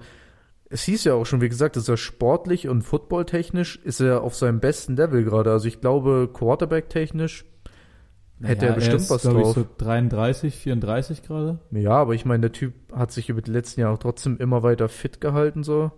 [0.72, 4.36] es hieß ja auch schon, wie gesagt, dass er sportlich und footballtechnisch ist er auf
[4.36, 5.52] seinem besten Level gerade.
[5.52, 7.46] Also ich glaube, Quarterback-technisch
[8.42, 9.50] hätte er bestimmt ist, was drauf.
[9.50, 11.60] Ich, so 33, 34 gerade.
[11.72, 14.88] Ja, aber ich meine, der Typ hat sich über die letzten Jahre trotzdem immer weiter
[14.88, 15.92] fit gehalten, so.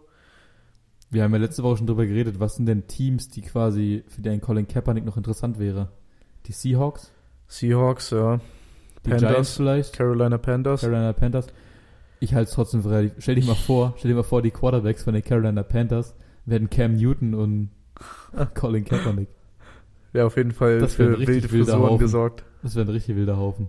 [1.12, 4.22] Wir haben ja letzte Woche schon drüber geredet, was sind denn Teams, die quasi für
[4.22, 5.90] den Colin Kaepernick noch interessant wäre?
[6.48, 7.12] Die Seahawks,
[7.48, 8.40] Seahawks, ja.
[9.06, 9.30] die Panthers.
[9.30, 10.82] Giants vielleicht, Carolina Panthers.
[10.82, 11.48] Carolina Panthers.
[12.24, 13.12] Ich halte es trotzdem für relativ.
[13.20, 16.16] Stell dir mal vor, stell dir mal vor, die Quarterbacks von den Carolina Panthers
[16.46, 17.70] werden Cam Newton und
[18.56, 19.28] Colin Kaepernick.
[20.14, 22.00] Ja, auf jeden Fall Das für richtig wilde wilder Frisuren Haufen.
[22.00, 22.44] gesorgt.
[22.62, 23.68] Das wäre ein richtig wilder Haufen.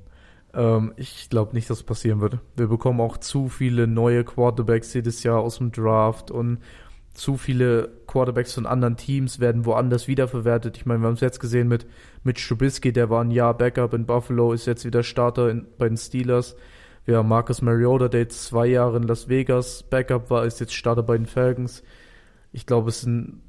[0.52, 2.38] Ähm, ich glaube nicht, dass es passieren wird.
[2.54, 6.58] Wir bekommen auch zu viele neue Quarterbacks jedes Jahr aus dem Draft und
[7.12, 10.76] zu viele Quarterbacks von anderen Teams werden woanders wiederverwertet.
[10.76, 11.86] Ich meine, wir haben es jetzt gesehen mit,
[12.22, 15.88] mit Strubisky, der war ein Jahr Backup in Buffalo, ist jetzt wieder Starter in, bei
[15.88, 16.54] den Steelers.
[17.08, 21.02] Haben Marcus Mariota, der jetzt zwei Jahre in Las Vegas Backup war, ist jetzt Starter
[21.02, 21.82] bei den Falcons.
[22.52, 23.40] Ich glaube, es sind,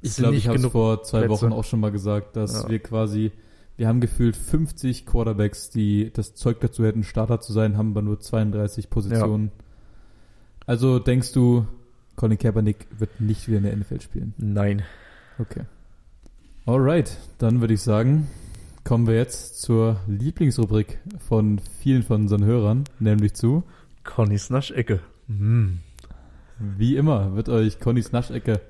[0.00, 1.30] Ich es glaube, ich habe es vor zwei Plätze.
[1.42, 2.68] Wochen auch schon mal gesagt, dass Ja.
[2.68, 3.32] wir quasi,
[3.76, 8.02] wir haben gefühlt 50 Quarterbacks, die das Zeug dazu hätten, Starter zu sein, haben aber
[8.02, 9.52] nur 32 Positionen.
[10.66, 11.66] Also denkst du,
[12.16, 14.34] Colin Kaepernick wird nicht wieder in der NFL spielen?
[14.36, 14.82] Nein.
[15.38, 15.62] Okay.
[16.66, 18.26] Alright, dann würde ich sagen,
[18.88, 23.64] kommen wir jetzt zur Lieblingsrubrik von vielen von unseren Hörern, nämlich zu,
[24.02, 25.00] Connys Naschecke.
[25.26, 25.80] Mm.
[26.58, 28.62] wie immer, wird euch Connys Naschecke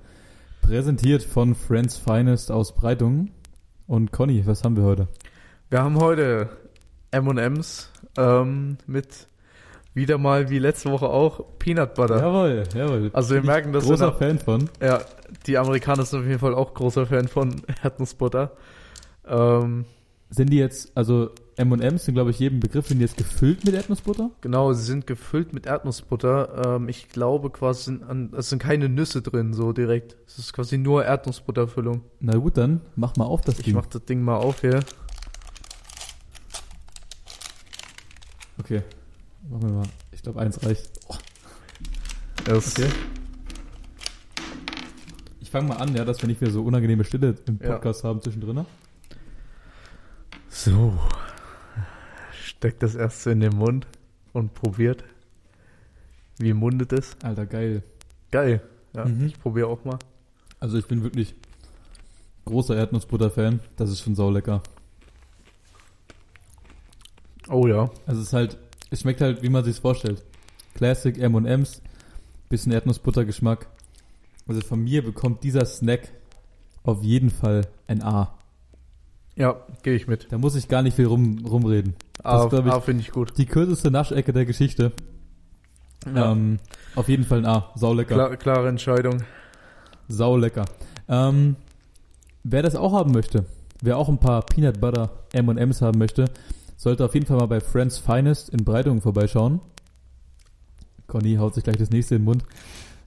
[0.60, 3.30] präsentiert von Friends Finest aus Breitungen.
[3.86, 5.06] Und Conny, was haben wir heute?
[5.70, 6.48] Wir haben heute
[7.12, 9.28] M&M's ähm, mit
[9.94, 12.18] wieder mal wie letzte Woche auch Peanut Butter.
[12.18, 13.10] Jawohl, jawohl.
[13.12, 14.68] Also wir Bin merken, dass wir großer nach- Fan von.
[14.82, 15.00] Ja,
[15.46, 18.50] die Amerikaner sind auf jeden Fall auch großer Fan von Erdnussbutter.
[19.24, 19.84] Ähm,
[20.30, 23.74] Sind die jetzt, also M&M's sind glaube ich jedem Begriff, sind die jetzt gefüllt mit
[23.74, 24.30] Erdnussbutter?
[24.42, 26.76] genau, sie sind gefüllt mit Erdnussbutter.
[26.76, 30.16] Ähm, ich glaube quasi, sind an, es sind keine Nüsse drin, so direkt.
[30.26, 32.02] Es ist quasi nur Erdnussbutterfüllung.
[32.20, 33.74] Na gut, dann mach mal auf das Ich Ding.
[33.74, 34.80] mach das Ding mal auf hier.
[38.60, 38.82] Okay.
[39.48, 39.86] Machen wir mal.
[40.12, 40.90] Ich glaube, eins reicht.
[42.44, 42.88] Das, Okay.
[45.40, 47.72] Ich fange mal an, ja, dass wir nicht wieder so unangenehme Stille im Ja.
[47.72, 48.66] Podcast haben zwischendrin.
[50.50, 50.98] So.
[52.32, 53.86] Steckt das erste in den Mund
[54.32, 55.04] und probiert.
[56.38, 57.16] Wie mundet es?
[57.22, 57.82] Alter, geil.
[58.30, 58.62] Geil.
[58.94, 59.26] Ja, Mhm.
[59.26, 59.98] ich probiere auch mal.
[60.60, 61.34] Also ich bin wirklich
[62.46, 63.60] großer Erdnussbutter-Fan.
[63.76, 64.62] Das ist schon saulecker.
[67.48, 67.90] Oh ja.
[68.06, 68.58] Also es ist halt,
[68.90, 70.24] es schmeckt halt, wie man sich's vorstellt.
[70.74, 71.82] Classic M&M's,
[72.48, 73.66] bisschen Erdnussbutter-Geschmack.
[74.46, 76.08] Also von mir bekommt dieser Snack
[76.82, 78.37] auf jeden Fall ein A.
[79.38, 80.26] Ja, gehe ich mit.
[80.32, 81.94] Da muss ich gar nicht viel rum, rumreden.
[82.24, 83.38] A, glaub ich- A finde ich gut.
[83.38, 84.92] Die kürzeste Naschecke der Geschichte.
[86.12, 86.32] Ja.
[86.32, 86.58] Ähm,
[86.96, 87.70] auf jeden Fall ein A.
[87.76, 88.14] Saulecker.
[88.14, 89.22] Klar, klare Entscheidung.
[90.08, 90.64] Saulecker.
[91.08, 91.56] Ähm,
[92.42, 93.44] wer das auch haben möchte,
[93.80, 96.24] wer auch ein paar Peanut Butter M&M's haben möchte,
[96.76, 99.60] sollte auf jeden Fall mal bei Friends Finest in Breitungen vorbeischauen.
[101.06, 102.44] Conny haut sich gleich das nächste in den Mund.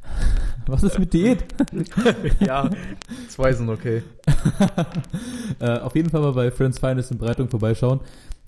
[0.68, 1.44] Was ist mit Diät?
[2.40, 2.70] ja,
[3.30, 4.04] zwei sind okay.
[5.60, 8.00] äh, auf jeden Fall mal bei Friends Finest in Breitungen vorbeischauen.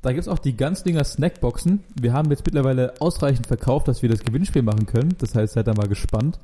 [0.01, 1.83] Da gibt's auch die Ganzlinger Snackboxen.
[1.99, 5.15] Wir haben jetzt mittlerweile ausreichend verkauft, dass wir das Gewinnspiel machen können.
[5.19, 6.39] Das heißt, seid da mal gespannt,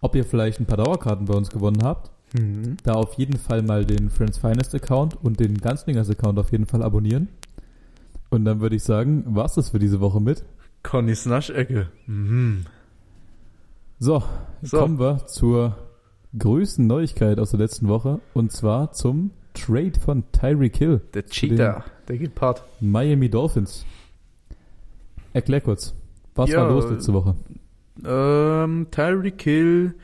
[0.00, 2.10] ob ihr vielleicht ein paar Dauerkarten bei uns gewonnen habt.
[2.34, 2.76] Mhm.
[2.82, 6.66] Da auf jeden Fall mal den Friends Finest Account und den Ganzlingers Account auf jeden
[6.66, 7.28] Fall abonnieren.
[8.30, 10.44] Und dann würde ich sagen, war's das für diese Woche mit.
[10.82, 11.88] Connys Naschecke.
[12.06, 12.66] Mhm.
[13.98, 14.22] So,
[14.62, 14.78] So.
[14.78, 15.76] kommen wir zur
[16.36, 21.84] größten Neuigkeit aus der letzten Woche und zwar zum Trade von Tyreek Hill Der Cheater,
[22.06, 22.62] der geht Part.
[22.80, 23.84] Miami Dolphins.
[25.32, 25.94] Erklär kurz,
[26.34, 27.34] was Ja, war los letzte Woche?
[28.04, 29.94] Ähm, Tyreek Hill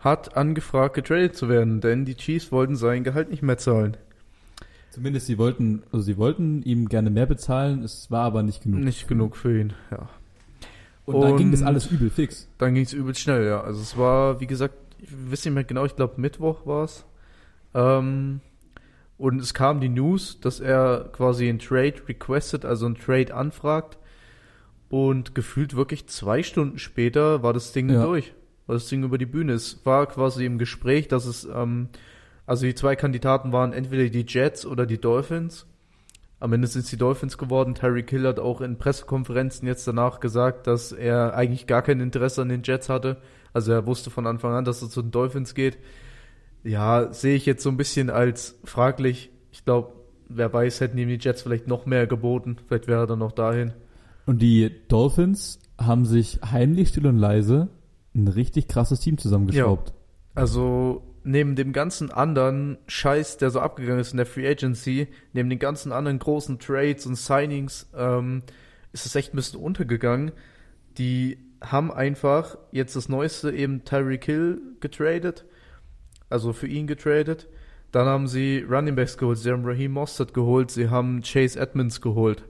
[0.00, 3.96] hat angefragt, getradet zu werden, denn die Chiefs wollten sein Gehalt nicht mehr zahlen.
[4.90, 8.80] Zumindest sie wollten, also sie wollten ihm gerne mehr bezahlen, es war aber nicht genug.
[8.80, 10.08] Nicht genug für ihn, ja.
[11.06, 12.48] Und dann ging das Und- alles übel fix.
[12.58, 13.60] Dann ging es übelst schnell, ja.
[13.62, 17.04] Also es war, wie gesagt, ich weiß nicht mehr genau, ich glaube Mittwoch war es.
[17.74, 18.40] Ähm,
[19.18, 23.98] und es kam die News, dass er quasi ein Trade requested, also ein Trade anfragt.
[24.88, 28.04] Und gefühlt wirklich zwei Stunden später war das Ding Ja.
[28.04, 28.32] durch.
[28.66, 29.52] War das Ding über die Bühne.
[29.52, 31.88] Es war quasi im Gespräch, dass es, ähm,
[32.46, 35.66] also die zwei Kandidaten waren entweder die Jets oder die Dolphins.
[36.40, 37.74] Am Ende sind es die Dolphins geworden.
[37.74, 42.42] Tyreek Hill hat auch in Pressekonferenzen jetzt danach gesagt, dass er eigentlich gar kein Interesse
[42.42, 43.18] an den Jets hatte.
[43.52, 45.78] Also er wusste von Anfang an, dass er zu den Dolphins geht.
[46.62, 49.30] Ja, sehe ich jetzt so ein bisschen als fraglich.
[49.50, 49.92] Ich glaube,
[50.28, 52.56] wer weiß, hätten ihm die Jets vielleicht noch mehr geboten.
[52.66, 53.72] Vielleicht wäre er dann noch dahin.
[54.26, 57.68] Und die Dolphins haben sich heimlich, still und leise
[58.14, 59.94] ein richtig krasses Team zusammengeschraubt.
[60.34, 65.50] Also neben dem ganzen anderen Scheiß, der so abgegangen ist in der Free Agency, neben
[65.50, 68.42] den ganzen anderen großen Trades und Signings, ähm,
[68.92, 70.32] ist es echt ein bisschen untergegangen.
[70.98, 75.44] Die haben einfach jetzt das Neueste eben Tyreek Hill getradet,
[76.28, 77.48] also für ihn getradet.
[77.92, 82.00] Dann haben sie Running Backs geholt, sie haben Raheem Mostert geholt, sie haben Chase Edmonds
[82.00, 82.44] geholt.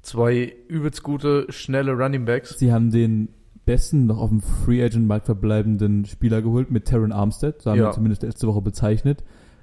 [0.00, 2.58] Zwei übelst gute, schnelle Running Backs.
[2.58, 3.28] Sie haben den
[3.64, 7.78] besten noch auf dem Free Agent Markt verbleibenden Spieler geholt mit Terran Armstead, so haben
[7.78, 7.84] Ja.
[7.88, 9.22] wir zumindest letzte Woche bezeichnet.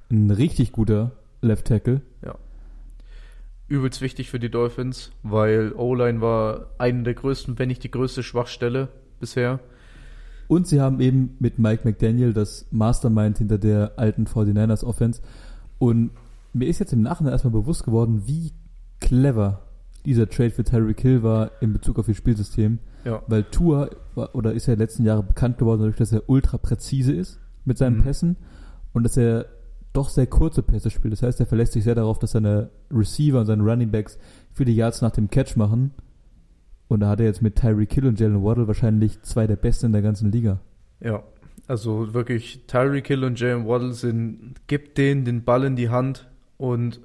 [0.09, 1.11] Ein richtig guter
[1.41, 2.01] Left Tackle.
[3.69, 8.23] Übelst wichtig für die Dolphins, weil O-Line war eine der größten, wenn nicht die größte
[8.23, 8.89] Schwachstelle
[9.19, 9.59] bisher.
[10.47, 15.21] Und sie haben eben mit Mike McDaniel das Mastermind hinter der alten 49ers Offense.
[15.77, 16.09] Und
[16.53, 18.51] mir ist jetzt im Nachhinein erstmal bewusst geworden, wie
[18.99, 19.61] clever
[20.05, 22.79] dieser Trade für Tyreek Hill war in Bezug auf ihr Spielsystem.
[23.05, 23.21] Ja.
[23.27, 26.27] Weil Tour war, oder ist ja in den letzten Jahren bekannt geworden, dadurch, dass er
[26.27, 28.03] ultra präzise ist mit seinen Mhm.
[28.03, 28.35] Pässen
[28.93, 29.45] und dass er
[29.93, 31.13] doch sehr kurze Pässe spielt.
[31.13, 34.17] Das heißt, er verlässt sich sehr darauf, dass seine Receiver und seine Running Backs
[34.53, 35.91] viele Yards nach dem Catch machen.
[36.87, 39.87] Und da hat er jetzt mit Tyreek Hill und Jalen Waddle wahrscheinlich zwei der Besten
[39.87, 40.59] in der ganzen Liga.
[40.99, 41.23] Ja,
[41.67, 46.27] also wirklich Tyreek Hill und Jalen Waddle sind, gib denen den Ball in die Hand
[46.57, 46.99] und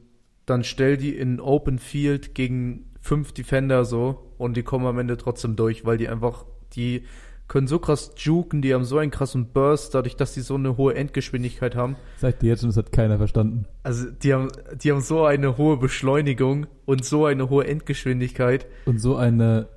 [0.46, 5.18] dann stell die in Open Field gegen fünf Defender so und die kommen am Ende
[5.18, 7.04] trotzdem durch, weil die einfach, die
[7.48, 10.76] können so krass juken, die haben so einen krassen Burst, dadurch, dass die so eine
[10.76, 11.96] hohe Endgeschwindigkeit haben.
[12.16, 13.66] Sagt dir jetzt schon, das hat keiner verstanden.
[13.82, 14.48] Also die haben,
[14.82, 18.66] die haben so eine hohe Beschleunigung und so eine hohe Endgeschwindigkeit.
[18.86, 19.68] Und so eine,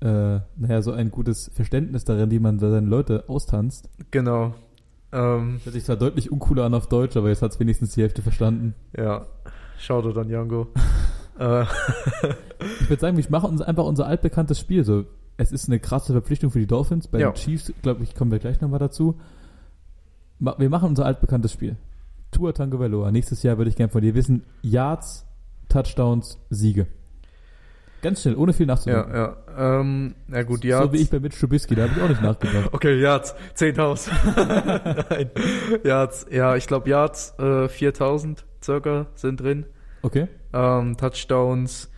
[0.00, 3.88] äh, naja, so ein gutes Verständnis darin, wie man seine Leute austanzt.
[4.10, 4.54] Genau.
[5.12, 8.02] Ähm, Hört sich zwar deutlich uncooler an auf Deutsch, aber jetzt hat es wenigstens die
[8.02, 8.74] Hälfte verstanden.
[8.96, 9.26] ja,
[9.78, 10.68] schau dir dann Jango.
[11.38, 11.64] äh,
[12.80, 14.84] Ich würde sagen, wir machen uns einfach unser altbekanntes Spiel.
[14.84, 15.04] So,
[15.36, 17.08] es ist eine krasse Verpflichtung für die Dolphins.
[17.08, 17.30] Bei Ja.
[17.30, 19.18] den Chiefs, glaube ich, kommen wir gleich nochmal dazu.
[20.38, 21.76] Wir machen unser altbekanntes Spiel.
[22.32, 23.10] Tua Tagovailoa.
[23.12, 24.44] Nächstes Jahr würde ich gerne von dir wissen.
[24.62, 25.26] Yards,
[25.68, 26.86] Touchdowns, Siege.
[28.02, 29.14] Ganz schnell, ohne viel nachzudenken.
[29.14, 29.80] ja, ja.
[29.80, 30.82] Ähm, ja gut, ja.
[30.82, 32.70] So wie ich bei Mitch Trubisky, da habe ich auch nicht nachgedacht.
[32.72, 35.06] Okay, Yards, 10.000.
[35.10, 35.30] Nein,
[35.84, 39.66] Yards, ja, ich glaube Yards, äh, 4.000 circa sind drin.
[40.02, 40.26] Okay?
[40.52, 41.90] Ähm, Touchdowns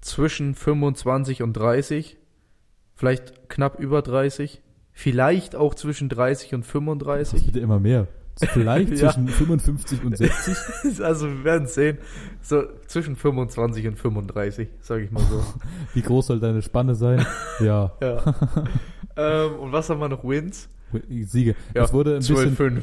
[0.00, 2.16] zwischen 25 und 30.
[3.00, 4.60] Vielleicht knapp über 30.
[4.92, 7.46] Vielleicht auch zwischen 30 und Das 35.
[7.46, 8.08] bitte immer mehr.
[8.36, 9.10] Vielleicht Ja.
[9.10, 11.00] zwischen 55 und 60.
[11.00, 11.96] Also wir werden sehen.
[12.42, 15.42] So zwischen 25 und 35, sage ich mal so.
[15.94, 17.24] Wie groß soll deine Spanne sein?
[17.60, 18.34] Ja, ja.
[19.16, 20.22] ähm, und was haben wir noch?
[20.22, 20.68] Wins?
[21.08, 21.54] Siege.
[21.74, 22.82] Ja, es wurde ein bisschen 12-5.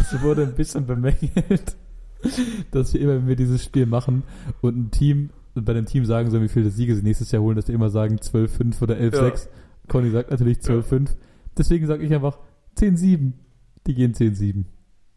[0.00, 1.76] Es wurde, ein bisschen bemängelt,
[2.70, 4.22] dass wir immer, wenn wir dieses Spiel machen
[4.62, 7.56] und ein Team, bei dem Team sagen sollen, wie viele Siege sie nächstes Jahr holen,
[7.56, 9.48] dass wir immer sagen 12-5 oder 11-6.
[9.88, 11.10] Conny sagt natürlich 12-5.
[11.58, 12.38] Deswegen sage ich einfach
[12.78, 13.32] 10-7.
[13.86, 14.64] Die gehen 10-7.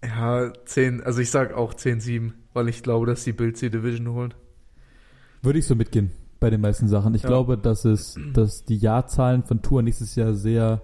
[0.03, 4.09] Ja, 10, also ich sag auch 10-7, weil ich glaube, dass die Bills die Division
[4.09, 4.33] holen.
[5.41, 7.13] Würde ich so mitgehen bei den meisten Sachen.
[7.15, 7.29] Ich Ja.
[7.29, 10.81] glaube, dass es, dass die Jahrzahlen von Tour nächstes Jahr sehr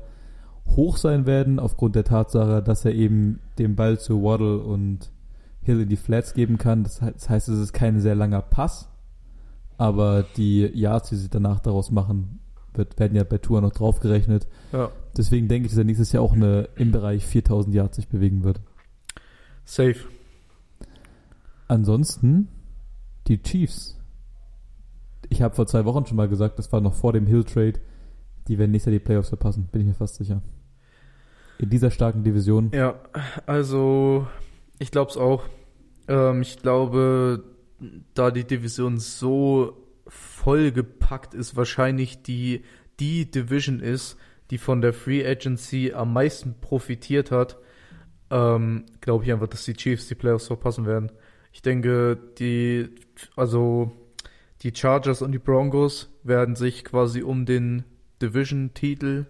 [0.68, 5.12] hoch sein werden, aufgrund der Tatsache, dass er eben den Ball zu Waddle und
[5.64, 6.84] Hill in die Flats geben kann.
[6.84, 8.90] Das heißt, es ist kein sehr langer Pass,
[9.80, 12.40] aber die Yards, die sie danach daraus machen,
[12.74, 14.46] wird, werden ja bei Tour noch draufgerechnet.
[14.74, 18.10] Ja, Deswegen denke ich, dass er nächstes Jahr auch eine, im Bereich 4000 Yards sich
[18.10, 18.60] bewegen wird.
[19.64, 19.96] safe.
[21.68, 22.50] Ansonsten
[23.28, 23.98] die Chiefs.
[25.30, 27.80] Ich habe vor zwei Wochen schon mal gesagt, das war noch vor dem Hill-Trade,
[28.48, 30.42] die werden nächstes Jahr die Playoffs verpassen, bin ich mir fast sicher.
[31.58, 32.72] In dieser starken Division.
[32.74, 32.96] Ja,
[33.46, 34.28] also
[34.80, 35.44] ich glaube es auch.
[36.08, 37.44] Ähm, ich glaube,
[38.14, 42.64] da die Division so vollgepackt ist, wahrscheinlich die,
[43.00, 44.18] die Division ist,
[44.50, 47.58] die von der Free Agency am meisten profitiert hat,
[48.32, 51.12] ähm, glaube ich einfach, dass die Chiefs die Playoffs verpassen werden.
[51.52, 52.90] Ich denke, die,
[53.36, 53.92] also
[54.62, 57.86] die Chargers und die Broncos werden sich quasi um den
[58.22, 59.26] Division-Titel,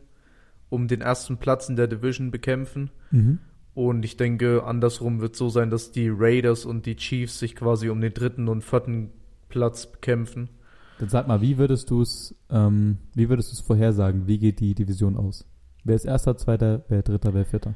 [0.69, 2.91] um den ersten Platz in der Division bekämpfen.
[3.11, 3.39] Mhm.
[3.79, 7.87] Und ich denke, andersrum wird so sein, dass die Raiders und die Chiefs sich quasi
[7.87, 9.09] um den dritten und vierten
[9.47, 10.49] Platz bekämpfen.
[10.99, 14.27] Dann sag mal, wie würdest du es, ähm, wie würdest du es vorhersagen?
[14.27, 15.45] Wie geht die Division aus?
[15.85, 17.73] Wer ist erster, zweiter, wer dritter, wer vierter?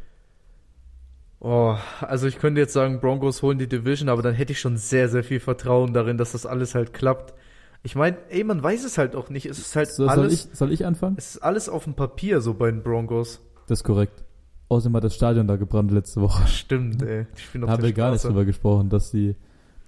[1.39, 4.75] Oh, also ich könnte jetzt sagen, Broncos holen die Division, aber dann hätte ich schon
[4.75, 7.33] sehr, sehr viel Vertrauen darin, dass das alles halt klappt.
[7.81, 9.45] Ich meine, ey, man weiß es halt auch nicht.
[9.45, 11.15] Es ist halt So, soll, alles, ich, soll ich anfangen?
[11.17, 13.39] es ist alles auf dem Papier so bei den Broncos.
[13.67, 14.25] Das ist korrekt.
[14.73, 16.47] Außerdem hat das Stadion da gebrannt letzte Woche.
[16.47, 17.25] Stimmt, ey.
[17.37, 18.33] Ich bin Da auf haben der wir gar nicht Straße.
[18.33, 19.35] drüber gesprochen, dass die,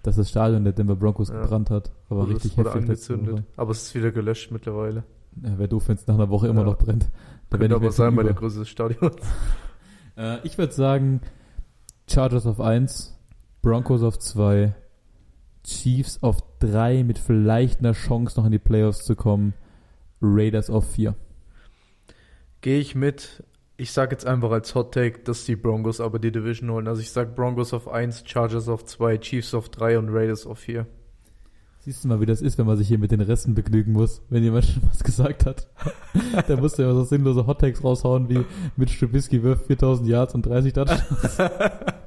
[0.03, 1.41] dass das Stadion der Denver Broncos Ja.
[1.41, 1.91] gebrannt hat.
[2.09, 3.43] Aber Also richtig wurde heftig angezündet.
[3.57, 5.03] Aber es ist wieder gelöscht mittlerweile.
[5.43, 6.67] Ja, Wäre doof, wenn es nach einer Woche immer Ja.
[6.67, 7.09] noch brennt.
[7.49, 8.33] Da Könnte aber sein bei der.
[8.33, 9.15] Größe des Stadions.
[10.17, 11.19] Äh, ich würde sagen,
[12.09, 13.17] Chargers auf 1,
[13.61, 14.73] Broncos auf 2,
[15.65, 19.53] Chiefs auf 3 mit vielleicht einer Chance noch in die Playoffs zu kommen,
[20.21, 21.15] Raiders auf 4.
[22.61, 23.43] Gehe ich mit.
[23.77, 26.87] Ich sag jetzt einfach als Hot Take, dass die Broncos aber die Division holen.
[26.87, 30.59] Also ich sag Broncos auf 1, Chargers auf 2, Chiefs auf 3 und Raiders auf
[30.59, 30.85] 4.
[31.79, 34.21] Siehst du mal, wie das ist, wenn man sich hier mit den Resten begnügen muss,
[34.29, 35.67] wenn jemand schon was gesagt hat.
[36.47, 38.45] da musst du ja so sinnlose Hottakes raushauen, wie
[38.77, 41.37] Mitch Trubisky wirft 4000 Yards und 30 Touchdowns.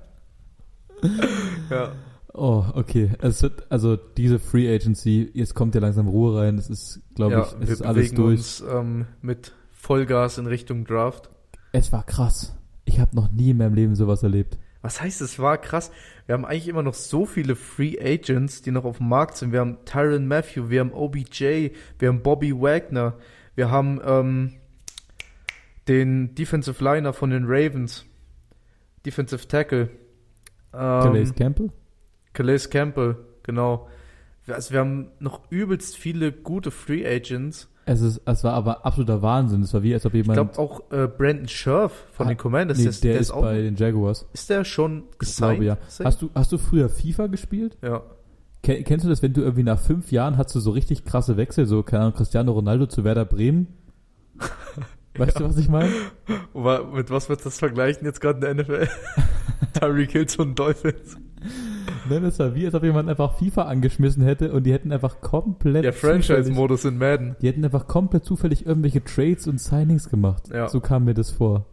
[1.70, 1.92] Ja.
[2.32, 3.10] Oh, okay.
[3.20, 6.58] Es wird, also diese Free Agency, jetzt kommt ja langsam Ruhe rein.
[6.58, 8.38] Es ist, glaube ja, ich, es wir ist alles bewegen durch.
[8.38, 11.30] uns ähm, mit Vollgas in Richtung Draft.
[11.72, 12.56] Es war krass.
[12.84, 14.58] Ich habe noch nie in meinem Leben sowas erlebt.
[14.80, 15.90] Was heißt, es war krass?
[16.26, 19.52] Wir haben eigentlich immer noch so viele Free Agents, die noch auf dem Markt sind.
[19.52, 23.14] Wir haben Tyron Matthew, wir haben OBJ, wir haben Bobby Wagner,
[23.56, 24.54] wir haben ähm,
[25.88, 28.06] den Defensive Liner von den Ravens,
[29.04, 29.90] Defensive Tackle.
[30.72, 31.72] Ähm, Calais Campbell?
[32.32, 33.88] Calais Campbell, genau.
[34.46, 37.68] Also wir haben noch übelst viele gute Free Agents.
[37.88, 39.62] Es, ist, es war aber absoluter Wahnsinn.
[39.62, 40.54] Es war wie, als ob Ich jemand.
[40.54, 43.62] glaube auch äh, Brandon Scherf von Ah, den Commanders, nee, der, der, der ist, bei
[43.62, 44.26] den Jaguars.
[44.32, 45.60] ist der schon Ich gesigned?
[45.60, 46.04] glaube ja.
[46.04, 47.76] Hast du, hast du früher FIFA gespielt?
[47.82, 48.02] ja.
[48.62, 51.36] Ken- Kennst du das, wenn du irgendwie nach fünf Jahren hast du so richtig krasse
[51.36, 53.68] Wechsel, so keine Ahnung, Cristiano Ronaldo zu Werder Bremen?
[55.16, 55.44] Weißt Ja.
[55.46, 55.90] du, was ich meine?
[56.92, 58.88] Mit was wird das vergleichen jetzt gerade in der NFL?
[59.80, 61.16] Tyreek Hill zu den Dolphins.
[62.08, 65.20] Nein, das war wie, als ob jemand einfach FIFA angeschmissen hätte und die hätten einfach
[65.20, 67.36] komplett Der zufällig- Franchise-Modus in Madden.
[67.42, 70.44] Die hätten einfach komplett zufällig irgendwelche Trades und Signings gemacht.
[70.52, 70.68] Ja.
[70.68, 71.66] So kam mir das vor.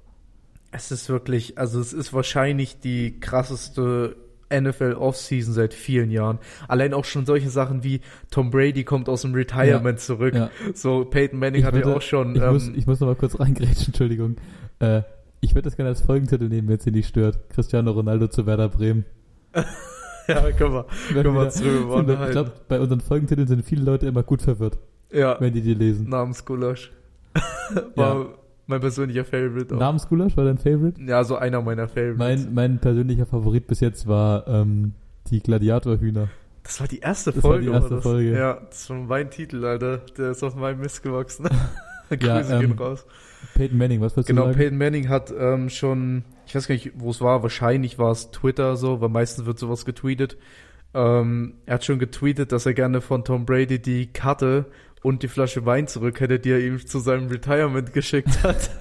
[0.71, 4.15] Es ist wirklich, also es ist wahrscheinlich die krasseste
[4.53, 6.37] NFL Offseason seit vielen Jahren.
[6.67, 10.35] Allein auch schon solche Sachen wie Tom Brady kommt aus dem Retirement zurück.
[10.35, 10.49] Ja.
[10.73, 12.35] So Peyton Manning Ich hatte ja würde- auch schon.
[12.35, 14.35] Ich, ähm, muss, ich muss noch mal kurz reingrätschen, Entschuldigung.
[14.79, 15.01] Äh,
[15.41, 17.49] ich würde das gerne als Folgentitel nehmen, wenn es dir nicht stört.
[17.49, 19.05] Cristiano Ronaldo zu Werder Bremen.
[20.33, 24.07] ja, können wir, können wir uns drüber ich glaube, bei unseren Folgentiteln sind viele Leute
[24.07, 24.77] immer gut verwirrt,
[25.11, 26.09] Ja, wenn die die lesen.
[26.09, 26.91] Namensgulasch.
[27.95, 28.25] War Ja.
[28.67, 29.75] mein persönlicher Favorite.
[29.75, 29.79] Auch.
[29.79, 31.01] Namensgulasch war dein Favorite?
[31.01, 32.17] Ja, so einer meiner Favorites.
[32.17, 34.93] Mein, mein persönlicher Favorit bis jetzt war ähm,
[35.29, 36.29] die Gladiatorhühner.
[36.63, 37.65] das war die erste Das war Folge.
[37.67, 38.03] die erste oder das?
[38.03, 38.33] Folge.
[38.37, 39.97] Ja, das war mein Titel, Alter.
[40.17, 41.47] Der ist auf meinem Mist gewachsen.
[42.11, 43.03] Ja, Grüße gehen ähm, raus.
[43.53, 44.57] Peyton Manning, was Genau, du sagen?
[44.57, 48.31] Peyton Manning hat ähm, schon, ich weiß gar nicht, wo es war, wahrscheinlich war es
[48.31, 50.37] Twitter so, weil meistens wird sowas getweetet.
[50.93, 54.65] Ähm, er hat schon getweetet, dass er gerne von Tom Brady die Karte
[55.03, 58.71] und die Flasche Wein zurück hätte, die er ihm zu seinem Retirement geschickt hat.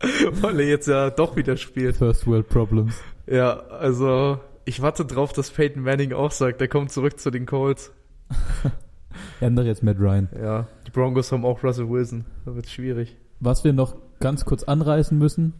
[0.42, 1.96] weil er jetzt ja doch wieder spielt.
[1.96, 3.00] First World Problems.
[3.26, 7.46] Ja, also ich warte drauf, dass Peyton Manning auch sagt, er kommt zurück zu den
[7.46, 7.92] Colts.
[9.40, 10.28] Ändere jetzt Matt Ryan.
[10.40, 12.24] Ja, die Broncos haben auch Russell Wilson.
[12.44, 13.16] Da wird schwierig.
[13.40, 15.54] Was wir noch ganz kurz anreißen müssen,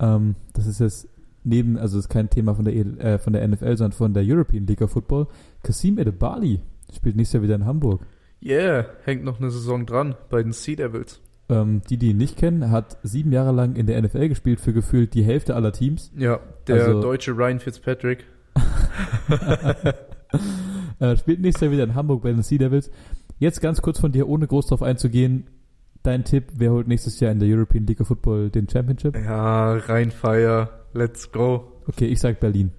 [0.00, 1.08] ähm, das ist jetzt
[1.44, 4.14] neben, also das ist kein Thema von der, EL äh, von der NFL, sondern von
[4.14, 5.26] der European League of Football.
[5.62, 6.60] Kasim Edebali
[6.94, 8.02] spielt nächstes Jahr wieder in Hamburg.
[8.42, 11.20] Yeah, hängt noch eine Saison dran bei den Sea Devils.
[11.48, 14.72] Ähm, die, die ihn nicht kennen, hat sieben Jahre lang in der NFL gespielt für
[14.72, 16.12] gefühlt die Hälfte aller Teams.
[16.16, 18.24] Ja, der Also- deutsche Ryan Fitzpatrick.
[21.00, 22.90] äh, spielt nächstes Jahr wieder in Hamburg bei den Sea Devils.
[23.38, 25.46] Jetzt ganz kurz von dir, ohne groß drauf einzugehen.
[26.02, 29.16] Dein Tipp, wer holt nächstes Jahr in der European League of Football den Championship?
[29.16, 31.64] Ja, Rheinfire, let's go.
[31.86, 32.70] Okay, ich sag Berlin.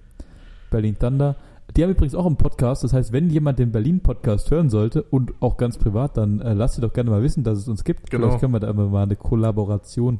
[0.70, 1.36] Berlin Thunder.
[1.76, 2.82] Die haben übrigens auch einen Podcast.
[2.82, 6.78] Das heißt, wenn jemand den Berlin-Podcast hören sollte und auch ganz privat, dann äh, lasst
[6.78, 8.10] ihr doch gerne mal wissen, dass es uns gibt.
[8.10, 8.26] Genau.
[8.26, 10.18] Vielleicht können wir da immer mal eine Kollaboration.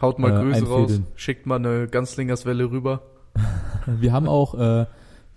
[0.00, 1.06] Haut mal Äh, Grüße raus, einfädeln.
[1.16, 3.02] schickt mal eine Ganzlingerswelle rüber.
[3.86, 4.86] Wir haben auch äh,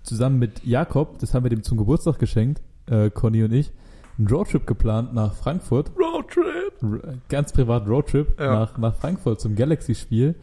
[0.03, 3.71] zusammen mit Jakob, das haben wir dem zum Geburtstag geschenkt, äh, Conny und ich,
[4.17, 5.91] einen Roadtrip geplant nach Frankfurt.
[6.37, 7.29] Roadtrip.
[7.29, 8.53] Ganz privat Roadtrip Ja.
[8.53, 10.35] nach, nach Frankfurt zum Galaxy-Spiel.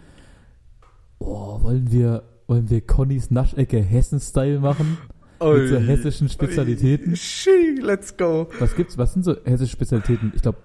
[1.18, 4.98] Oh, wollen wir, wollen wir Connys Naschecke Hessen-Style machen?
[5.40, 7.14] Mit so hessischen Spezialitäten?
[7.14, 8.48] Schi, let's go.
[8.58, 8.98] Was gibt's?
[8.98, 10.32] Was sind so hessische Spezialitäten?
[10.34, 10.58] Ich glaube,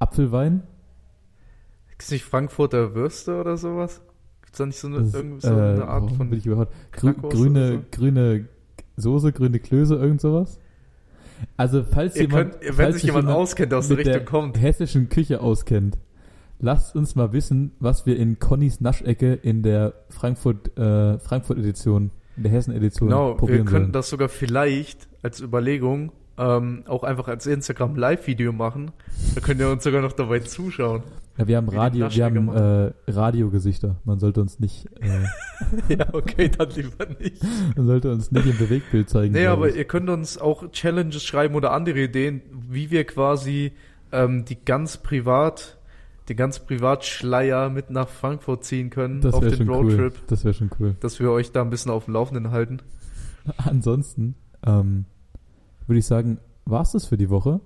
[0.00, 0.62] Apfelwein.
[1.98, 4.00] Ist nicht Frankfurter Würste oder sowas?
[4.42, 6.74] Gibt's da nicht so eine, Das so äh, eine Art warum von bin ich überhaupt?
[6.92, 7.82] Grü grüne, so?
[7.92, 8.48] grüne
[8.96, 10.58] Soße, grüne Klöße, irgend sowas?
[11.56, 14.60] Also, falls Ihr jemand, könnt, wenn falls sich jemand auskennt, der aus der Richtung kommt.
[14.60, 15.98] hessischen Küche auskennt,
[16.58, 22.10] lasst uns mal wissen, was wir in Connys Naschecke in der Frankfurt, äh, Frankfurt Edition,
[22.36, 23.92] in der Hessen Edition Genau, wir probieren könnten sollen.
[23.92, 28.90] das sogar vielleicht als Überlegung ähm, auch einfach als Instagram Live-Video machen.
[29.34, 31.02] Da könnt ihr uns sogar noch dabei zuschauen.
[31.38, 33.96] Ja, wir haben Radio, wir haben äh, Radiogesichter.
[34.04, 35.24] Man sollte uns nicht, äh,
[35.94, 37.42] ja, okay, dann lieber nicht.
[37.76, 39.34] man sollte uns nicht im Bewegtbild zeigen.
[39.34, 39.76] Nee, aber ich.
[39.76, 43.72] ihr könnt uns auch Challenges schreiben oder andere Ideen, wie wir quasi
[44.12, 45.76] ähm, die ganz privat,
[46.28, 49.92] den ganz Privatschleier mit nach Frankfurt ziehen können das auf den schon cool.
[49.92, 50.96] Roadtrip, Das wäre schon cool.
[51.00, 52.78] dass wir euch da ein bisschen auf dem Laufenden halten.
[53.58, 55.04] Ansonsten ähm,
[55.86, 57.60] würde ich sagen, war es das für die Woche.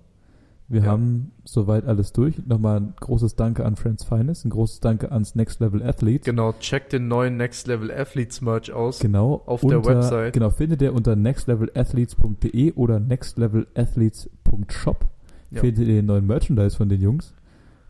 [0.73, 0.87] Wir Ja.
[0.93, 2.47] haben soweit alles durch.
[2.47, 6.25] Nochmal ein großes Danke an Friends Finest, ein großes Danke ans Next Level Athletes.
[6.25, 9.01] Genau, checkt den neuen Next Level Athletes Merch aus.
[9.01, 10.33] Genau, Auf der unter, Website.
[10.33, 15.07] Genau, findet ihr unter nextlevelathletes.de oder nextlevelathletes.shop.
[15.51, 15.61] Ja.
[15.61, 17.35] Findet ihr den neuen Merchandise von den Jungs.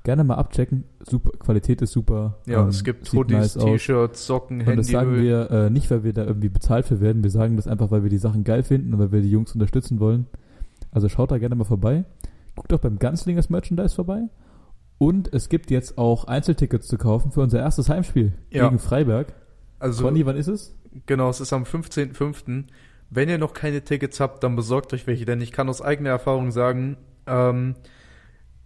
[0.02, 0.84] Gerne mal abchecken.
[1.06, 2.38] Super, Qualität ist super.
[2.46, 3.64] Ja, ähm, es gibt Hoodies, nice.
[3.64, 5.24] T-Shirts, Socken, Und das sagen Handy.
[5.28, 7.22] wir äh, nicht, weil wir da irgendwie bezahlt für werden.
[7.22, 9.52] Wir sagen das einfach, weil wir die Sachen geil finden und weil wir die Jungs
[9.52, 10.26] unterstützen wollen.
[10.90, 12.04] Also schaut da gerne mal vorbei.
[12.56, 14.22] Guckt auch beim Ganzlingers Merchandise vorbei.
[14.98, 18.66] Und es gibt jetzt auch Einzeltickets zu kaufen für unser erstes Heimspiel Ja.
[18.66, 19.32] gegen Freiberg.
[19.78, 20.76] Also, Conny, wann ist es?
[21.06, 22.64] genau, es ist am 15.05.
[23.08, 26.10] Wenn ihr noch keine Tickets habt, dann besorgt euch welche, denn ich kann aus eigener
[26.10, 26.96] Erfahrung sagen,
[27.26, 27.74] ähm,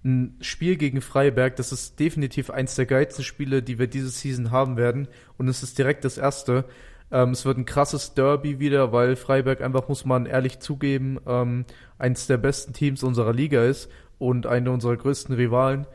[0.05, 4.51] ein Spiel gegen Freiberg, das ist definitiv eins der geilsten Spiele, die wir diese Season
[4.51, 5.09] haben werden.
[5.39, 6.65] Und es ist direkt das erste.
[7.11, 11.65] Ähm, es wird ein krasses Derby wieder, weil Freiberg einfach, muss man ehrlich zugeben, ähm,
[11.99, 15.87] eins der besten Teams unserer Liga ist und eine unserer größten Rivalen.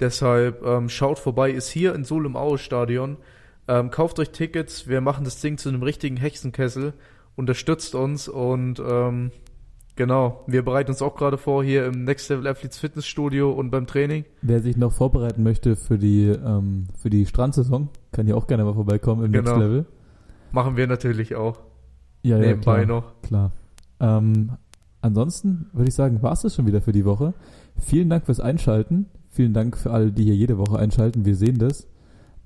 [0.00, 3.16] Deshalb ähm, schaut vorbei, ist hier in Suhl im Aue-Stadion.
[3.68, 6.92] Ähm, kauft euch Tickets, wir machen das Ding zu einem richtigen Hexenkessel.
[7.34, 9.30] Unterstützt uns und ähm,
[9.96, 13.86] genau, wir bereiten uns auch gerade vor hier im Next Level Athletes Fitnessstudio und beim
[13.86, 14.24] Training.
[14.42, 18.64] Wer sich noch vorbereiten möchte für die, ähm, für die Strandsaison, kann ja auch gerne
[18.64, 19.58] mal vorbeikommen im Next Genau.
[19.58, 19.86] Level.
[20.56, 21.58] Machen wir natürlich auch.
[22.22, 23.20] Ja, nebenbei klar, noch.
[23.20, 23.52] Klar.
[24.00, 24.52] Ähm,
[25.02, 27.34] ansonsten würde ich sagen, war es das schon wieder für die Woche.
[27.78, 29.04] Vielen Dank fürs Einschalten.
[29.28, 31.26] Vielen Dank für alle, die hier jede Woche einschalten.
[31.26, 31.86] Wir sehen das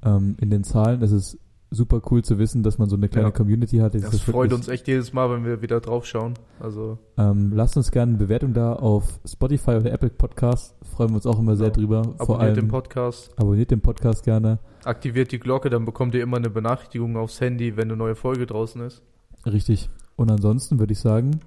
[0.04, 1.02] ähm, in den Zahlen.
[1.02, 1.38] Es ist
[1.70, 3.32] super cool zu wissen, dass man so eine kleine Ja.
[3.32, 3.94] Community hat.
[3.94, 6.34] Das sich freut uns echt jedes Mal, wenn wir wieder drauf schauen.
[6.58, 10.74] Also, Ähm, lasst uns gerne eine Bewertung da auf Spotify oder Apple Podcast.
[10.82, 12.02] Freuen wir uns auch immer sehr drüber.
[12.02, 14.58] Vor abonniert allem den Podcast, abonniert den Podcast gerne.
[14.84, 18.46] aktiviert die Glocke, dann bekommt ihr immer eine Benachrichtigung aufs Handy, wenn eine neue Folge
[18.46, 19.02] draußen ist.
[19.46, 19.88] Richtig.
[20.16, 21.40] Und ansonsten würde ich sagen,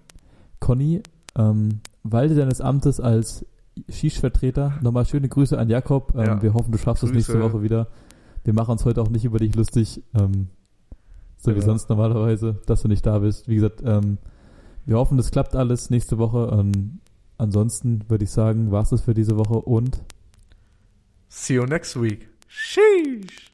[0.59, 1.01] Conny,
[1.37, 3.45] ähm, walte deines Amtes als
[3.89, 4.73] Shish-Vertreter.
[4.81, 6.13] Nochmal schöne Grüße an Jakob.
[6.15, 6.41] Ähm, Ja.
[6.41, 7.31] Wir hoffen, du schaffst es Grüße.
[7.33, 7.87] nächste Woche wieder.
[8.43, 10.47] Wir machen uns heute auch nicht über dich lustig, ähm,
[11.37, 11.65] so wie Genau.
[11.67, 13.47] sonst normalerweise, dass du nicht da bist.
[13.47, 14.17] Wie gesagt, ähm,
[14.85, 16.49] wir hoffen, das klappt alles nächste Woche.
[16.59, 16.99] Ähm,
[17.37, 20.01] ansonsten würde ich sagen, war es das für diese Woche und
[21.29, 22.29] See you next week.
[22.47, 23.52] Sheesh!